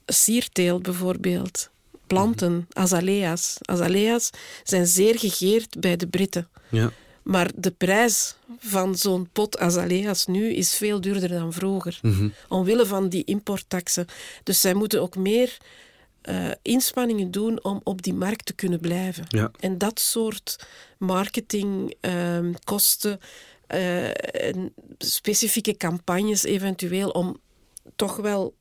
sierteelt 0.06 0.82
bijvoorbeeld. 0.82 1.70
Planten, 2.06 2.66
azalea's. 2.72 3.56
Azalea's 3.60 4.30
zijn 4.62 4.86
zeer 4.86 5.18
gegeerd 5.18 5.80
bij 5.80 5.96
de 5.96 6.06
Britten. 6.06 6.48
Ja. 6.70 6.92
Maar 7.28 7.50
de 7.54 7.70
prijs 7.70 8.36
van 8.58 8.96
zo'n 8.96 9.28
pot 9.32 9.58
azalea's 9.58 10.26
nu 10.26 10.52
is 10.52 10.74
veel 10.74 11.00
duurder 11.00 11.28
dan 11.28 11.52
vroeger. 11.52 12.00
Omwille 12.48 12.86
van 12.86 13.08
die 13.08 13.24
importtaxen. 13.24 14.06
Dus 14.42 14.60
zij 14.60 14.74
moeten 14.74 15.02
ook 15.02 15.16
meer 15.16 15.56
eh, 16.20 16.50
inspanningen 16.62 17.30
doen 17.30 17.64
om 17.64 17.80
op 17.84 18.02
die 18.02 18.14
markt 18.14 18.46
te 18.46 18.52
kunnen 18.52 18.80
blijven. 18.80 19.24
Ja. 19.28 19.50
En 19.60 19.78
dat 19.78 20.00
soort 20.00 20.66
marketingkosten, 20.98 23.20
en 23.66 24.72
specifieke 24.98 25.76
campagnes 25.76 26.44
eventueel, 26.44 27.10
om 27.10 27.40
toch 27.96 28.16
wel 28.16 28.54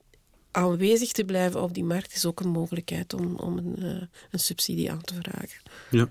aanwezig 0.52 1.12
te 1.12 1.26
blijven 1.26 1.62
op 1.62 1.74
die 1.74 1.84
markt, 1.84 2.16
is 2.16 2.26
ook 2.26 2.40
een 2.40 2.50
mogelijkheid 2.50 3.14
om, 3.14 3.36
om 3.36 3.58
een, 3.58 3.76
eh, 3.78 4.08
een 4.32 4.40
subsidie 4.40 4.92
aan 4.92 5.02
te 5.02 5.14
vragen. 5.14 5.62
Ja. 5.90 6.10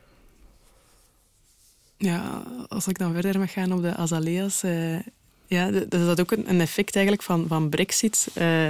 Ja, 1.98 2.42
als 2.68 2.86
ik 2.86 2.98
dan 2.98 3.12
verder 3.12 3.38
mag 3.38 3.52
gaan 3.52 3.72
op 3.72 3.82
de 3.82 3.94
azalea's. 3.94 4.62
eh, 4.62 4.98
ja, 5.46 5.70
dat 5.70 5.94
is 5.94 6.06
dat 6.06 6.20
ook 6.20 6.30
een, 6.30 6.60
effect 6.60 6.94
eigenlijk 6.94 7.24
van, 7.24 7.44
van 7.48 7.68
brexit. 7.68 8.26
Eh, 8.34 8.68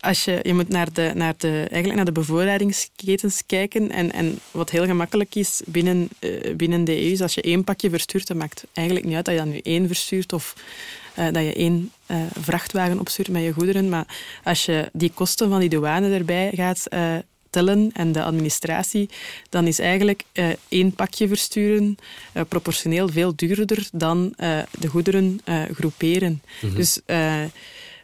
als 0.00 0.24
je, 0.24 0.40
je 0.42 0.54
moet 0.54 0.68
naar 0.68 0.92
de, 0.92 1.12
naar 1.14 1.34
de, 1.36 1.48
eigenlijk 1.58 1.94
naar 1.94 2.04
de 2.04 2.12
bevoorradingsketens 2.12 3.42
kijken. 3.46 3.90
En, 3.90 4.12
en 4.12 4.38
wat 4.50 4.70
heel 4.70 4.84
gemakkelijk 4.84 5.34
is 5.34 5.62
binnen, 5.66 6.08
eh, 6.18 6.54
binnen 6.54 6.84
de 6.84 7.02
EU, 7.02 7.10
is 7.10 7.22
als 7.22 7.34
je 7.34 7.42
één 7.42 7.64
pakje 7.64 7.90
verstuurt, 7.90 8.26
dat 8.26 8.36
maakt 8.36 8.64
eigenlijk 8.72 9.06
niet 9.06 9.16
uit 9.16 9.24
dat 9.24 9.34
je 9.34 9.40
dan 9.40 9.50
nu 9.50 9.58
één 9.58 9.86
verstuurt 9.86 10.32
of 10.32 10.54
dat 11.14 11.42
je 11.44 11.54
één 11.54 11.92
vrachtwagen 12.40 13.00
opstuurt 13.00 13.28
met 13.28 13.42
je 13.42 13.52
goederen. 13.52 13.88
Maar 13.88 14.06
als 14.44 14.64
je 14.64 14.88
die 14.92 15.10
kosten 15.14 15.48
van 15.48 15.60
die 15.60 15.68
douane 15.68 16.14
erbij 16.14 16.52
gaat 16.54 16.86
tellen 17.56 17.90
en 17.92 18.12
de 18.12 18.22
administratie, 18.22 19.08
dan 19.48 19.66
is 19.66 19.78
eigenlijk 19.78 20.22
één 20.68 20.92
pakje 20.92 21.28
versturen 21.28 21.96
proportioneel 22.48 23.08
veel 23.08 23.36
duurder 23.36 23.88
dan 23.92 24.34
de 24.78 24.86
goederen 24.88 25.40
groeperen. 25.72 26.42
Mhm. 26.60 26.74
Dus 26.74 27.00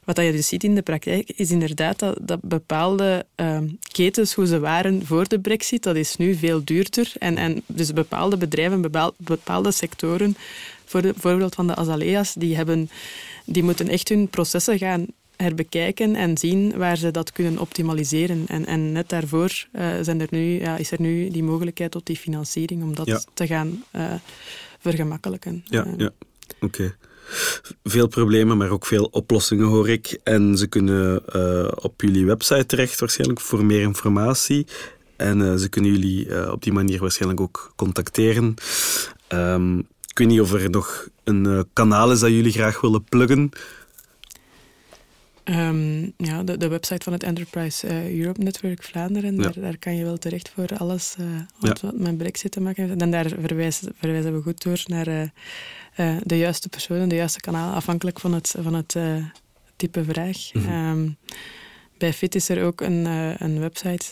wat 0.04 0.16
je 0.16 0.32
dus 0.32 0.48
ziet 0.48 0.64
in 0.64 0.74
de 0.74 0.82
praktijk 0.82 1.30
is 1.30 1.50
inderdaad 1.50 1.98
dat, 1.98 2.18
dat 2.20 2.40
bepaalde 2.42 3.26
ehm, 3.34 3.68
ketens, 3.92 4.34
hoe 4.34 4.46
ze 4.46 4.58
waren 4.58 5.06
voor 5.06 5.28
de 5.28 5.40
brexit, 5.40 5.82
dat 5.82 5.96
is 5.96 6.16
nu 6.16 6.34
veel 6.34 6.64
duurder. 6.64 7.12
En, 7.18 7.36
en 7.36 7.62
dus 7.66 7.92
bepaalde 7.92 8.36
bedrijven, 8.36 8.80
bepaalde, 8.80 9.14
bepaalde 9.16 9.72
sectoren, 9.72 10.36
voor 10.84 11.02
de, 11.02 11.12
voorbeeld 11.16 11.54
van 11.54 11.66
de 11.66 11.74
azalea's, 11.74 12.34
die, 12.34 12.56
hebben, 12.56 12.90
die 13.44 13.62
moeten 13.62 13.88
echt 13.88 14.08
hun 14.08 14.28
processen 14.28 14.78
gaan 14.78 15.06
herbekijken 15.42 16.14
en 16.14 16.38
zien 16.38 16.76
waar 16.76 16.96
ze 16.96 17.10
dat 17.10 17.32
kunnen 17.32 17.58
optimaliseren. 17.58 18.44
En, 18.46 18.66
en 18.66 18.92
net 18.92 19.08
daarvoor 19.08 19.66
uh, 19.72 19.86
zijn 20.00 20.20
er 20.20 20.28
nu, 20.30 20.60
ja, 20.60 20.76
is 20.76 20.90
er 20.90 21.00
nu 21.00 21.30
die 21.30 21.42
mogelijkheid 21.42 21.90
tot 21.90 22.06
die 22.06 22.16
financiering 22.16 22.82
om 22.82 22.94
dat 22.94 23.26
te 23.34 23.46
gaan 23.46 23.84
uh, 23.96 24.12
vergemakkelijken. 24.78 25.64
Ja, 25.64 25.86
ja. 25.96 26.10
oké 26.60 26.94
veel 27.84 28.06
problemen, 28.06 28.56
maar 28.56 28.70
ook 28.70 28.86
veel 28.86 29.04
oplossingen 29.04 29.66
hoor 29.66 29.88
ik. 29.88 30.20
En 30.24 30.58
ze 30.58 30.66
kunnen 30.66 31.22
uh, 31.36 31.68
op 31.74 32.00
jullie 32.00 32.26
website 32.26 32.66
terecht 32.66 33.00
waarschijnlijk 33.00 33.40
voor 33.40 33.64
meer 33.64 33.80
informatie. 33.80 34.66
En 35.16 35.58
ze 35.58 35.68
kunnen 35.68 35.90
jullie 35.90 36.52
op 36.52 36.62
die 36.62 36.72
manier 36.72 37.00
waarschijnlijk 37.00 37.40
ook 37.40 37.72
contacteren. 37.76 38.54
Um, 39.28 39.78
ik 40.08 40.18
weet 40.18 40.28
niet 40.28 40.40
of 40.40 40.52
er 40.52 40.70
nog 40.70 41.08
een 41.24 41.66
kanaal 41.72 42.12
is 42.12 42.20
dat 42.20 42.30
jullie 42.30 42.52
graag 42.52 42.80
willen 42.80 43.04
pluggen. 43.04 43.50
Um, 45.44 46.12
ja, 46.16 46.42
de, 46.42 46.56
de, 46.56 46.68
website 46.68 47.04
van 47.04 47.12
het 47.12 47.22
Enterprise 47.22 47.86
uh, 47.86 48.18
Europe 48.18 48.42
Network 48.42 48.82
Vlaanderen, 48.82 49.36
ja. 49.36 49.42
daar, 49.42 49.60
daar, 49.60 49.78
kan 49.78 49.96
je 49.96 50.04
wel 50.04 50.18
terecht 50.18 50.48
voor 50.48 50.68
alles 50.76 51.16
uh, 51.20 51.26
wat, 51.58 51.80
ja. 51.80 51.86
wat, 51.86 51.98
met 51.98 52.18
Brexit 52.18 52.52
te 52.52 52.60
maken 52.60 52.86
heeft. 52.86 53.00
En 53.00 53.10
daar 53.10 53.28
verwijzen, 53.28 53.92
verwijzen 53.96 54.34
we 54.34 54.42
goed 54.42 54.62
door 54.62 54.82
naar 54.86 55.08
uh, 55.08 55.22
uh, 55.96 56.16
de 56.24 56.38
juiste 56.38 56.68
personen, 56.68 57.08
de 57.08 57.14
juiste 57.14 57.40
kanalen, 57.40 57.74
afhankelijk 57.74 58.20
van 58.20 58.34
het, 58.34 58.54
van 58.60 58.74
het 58.74 58.96
type 59.76 60.04
vraag. 60.04 60.52
Mm 60.52 60.64
-hmm. 60.64 60.90
um, 60.90 61.16
bij 61.98 62.12
FIT 62.12 62.34
is 62.34 62.48
er 62.48 62.64
ook 62.64 62.80
een, 62.80 63.04
een 63.38 63.60
website, 63.60 64.06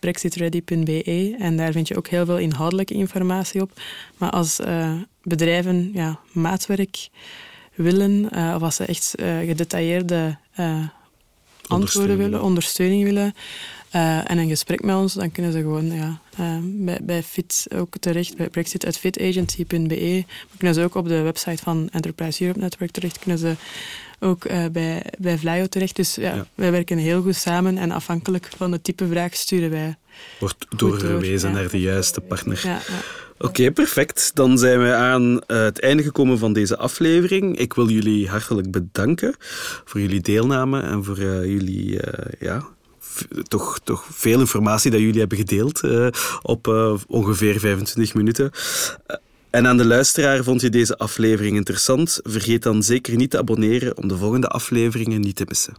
brexitready.be, 0.00 1.36
en 1.38 1.56
daar 1.56 1.72
vind 1.72 1.88
je 1.88 1.96
ook 1.96 2.08
heel 2.08 2.26
veel 2.26 2.38
inhoudelijke 2.38 2.94
informatie 2.94 3.60
op. 3.60 3.80
Maar 4.16 4.30
als 4.30 4.60
bedrijven 5.22 5.90
ja, 5.92 6.20
maatwerk 6.32 7.08
willen, 7.74 8.24
of 8.54 8.62
als 8.62 8.76
ze 8.76 8.84
echt 8.84 9.14
gedetailleerde 9.18 10.38
antwoorden 11.66 12.18
willen, 12.18 12.42
ondersteuning 12.42 13.04
willen, 13.04 13.34
uh, 13.94 14.30
en 14.30 14.38
een 14.38 14.48
gesprek 14.48 14.82
met 14.82 14.96
ons, 14.96 15.14
dan 15.14 15.32
kunnen 15.32 15.52
ze 15.52 15.58
gewoon 15.58 15.92
ja, 15.92 16.20
uh, 16.40 16.56
bij, 16.62 16.98
bij 17.02 17.22
FIT 17.22 17.66
ook 17.74 17.98
terecht, 18.00 18.36
bij 18.36 18.48
Brexit 18.48 18.84
uit 18.84 18.98
fitagency.be. 18.98 20.24
Maar 20.26 20.56
kunnen 20.56 20.74
ze 20.74 20.82
ook 20.82 20.94
op 20.94 21.08
de 21.08 21.20
website 21.20 21.62
van 21.62 21.88
Enterprise 21.92 22.42
Europe 22.42 22.60
Network 22.60 22.90
terecht. 22.90 23.18
Kunnen 23.18 23.38
ze 23.38 23.54
ook 24.20 24.44
uh, 24.44 24.64
bij, 24.72 25.04
bij 25.18 25.38
Vlaio 25.38 25.66
terecht. 25.66 25.96
Dus 25.96 26.14
ja, 26.14 26.34
ja, 26.34 26.46
wij 26.54 26.70
werken 26.70 26.98
heel 26.98 27.22
goed 27.22 27.36
samen 27.36 27.78
en 27.78 27.90
afhankelijk 27.90 28.50
van 28.56 28.72
het 28.72 28.84
type 28.84 29.06
vraag 29.06 29.34
sturen 29.34 29.70
wij. 29.70 29.96
Wordt 30.38 30.66
doorgewezen 30.76 31.52
door, 31.52 31.60
naar 31.60 31.70
de 31.70 31.80
juiste 31.80 32.20
partner. 32.20 32.60
Ja, 32.64 32.80
Oké, 33.34 33.46
okay, 33.46 33.70
perfect. 33.70 34.30
Dan 34.34 34.58
zijn 34.58 34.82
we 34.82 34.94
aan 34.94 35.40
het 35.46 35.80
einde 35.80 36.02
gekomen 36.02 36.38
van 36.38 36.52
deze 36.52 36.76
aflevering. 36.76 37.58
Ik 37.58 37.74
wil 37.74 37.88
jullie 37.88 38.28
hartelijk 38.28 38.70
bedanken 38.70 39.34
voor 39.84 40.00
jullie 40.00 40.20
deelname 40.20 40.80
en 40.80 41.04
voor 41.04 41.18
jullie 41.18 42.00
ja, 42.38 42.64
toch, 43.42 43.78
toch 43.84 44.06
veel 44.10 44.40
informatie 44.40 44.90
dat 44.90 45.00
jullie 45.00 45.18
hebben 45.18 45.38
gedeeld 45.38 45.82
uh, 45.82 46.06
op 46.42 46.66
uh, 46.66 46.94
ongeveer 47.06 47.58
25 47.58 48.14
minuten. 48.14 48.50
Uh, 49.06 49.16
en 49.50 49.66
aan 49.66 49.76
de 49.76 49.84
luisteraar, 49.84 50.44
vond 50.44 50.60
je 50.60 50.70
deze 50.70 50.98
aflevering 50.98 51.56
interessant? 51.56 52.20
Vergeet 52.22 52.62
dan 52.62 52.82
zeker 52.82 53.16
niet 53.16 53.30
te 53.30 53.38
abonneren 53.38 53.96
om 53.96 54.08
de 54.08 54.16
volgende 54.16 54.48
afleveringen 54.48 55.20
niet 55.20 55.36
te 55.36 55.44
missen. 55.48 55.74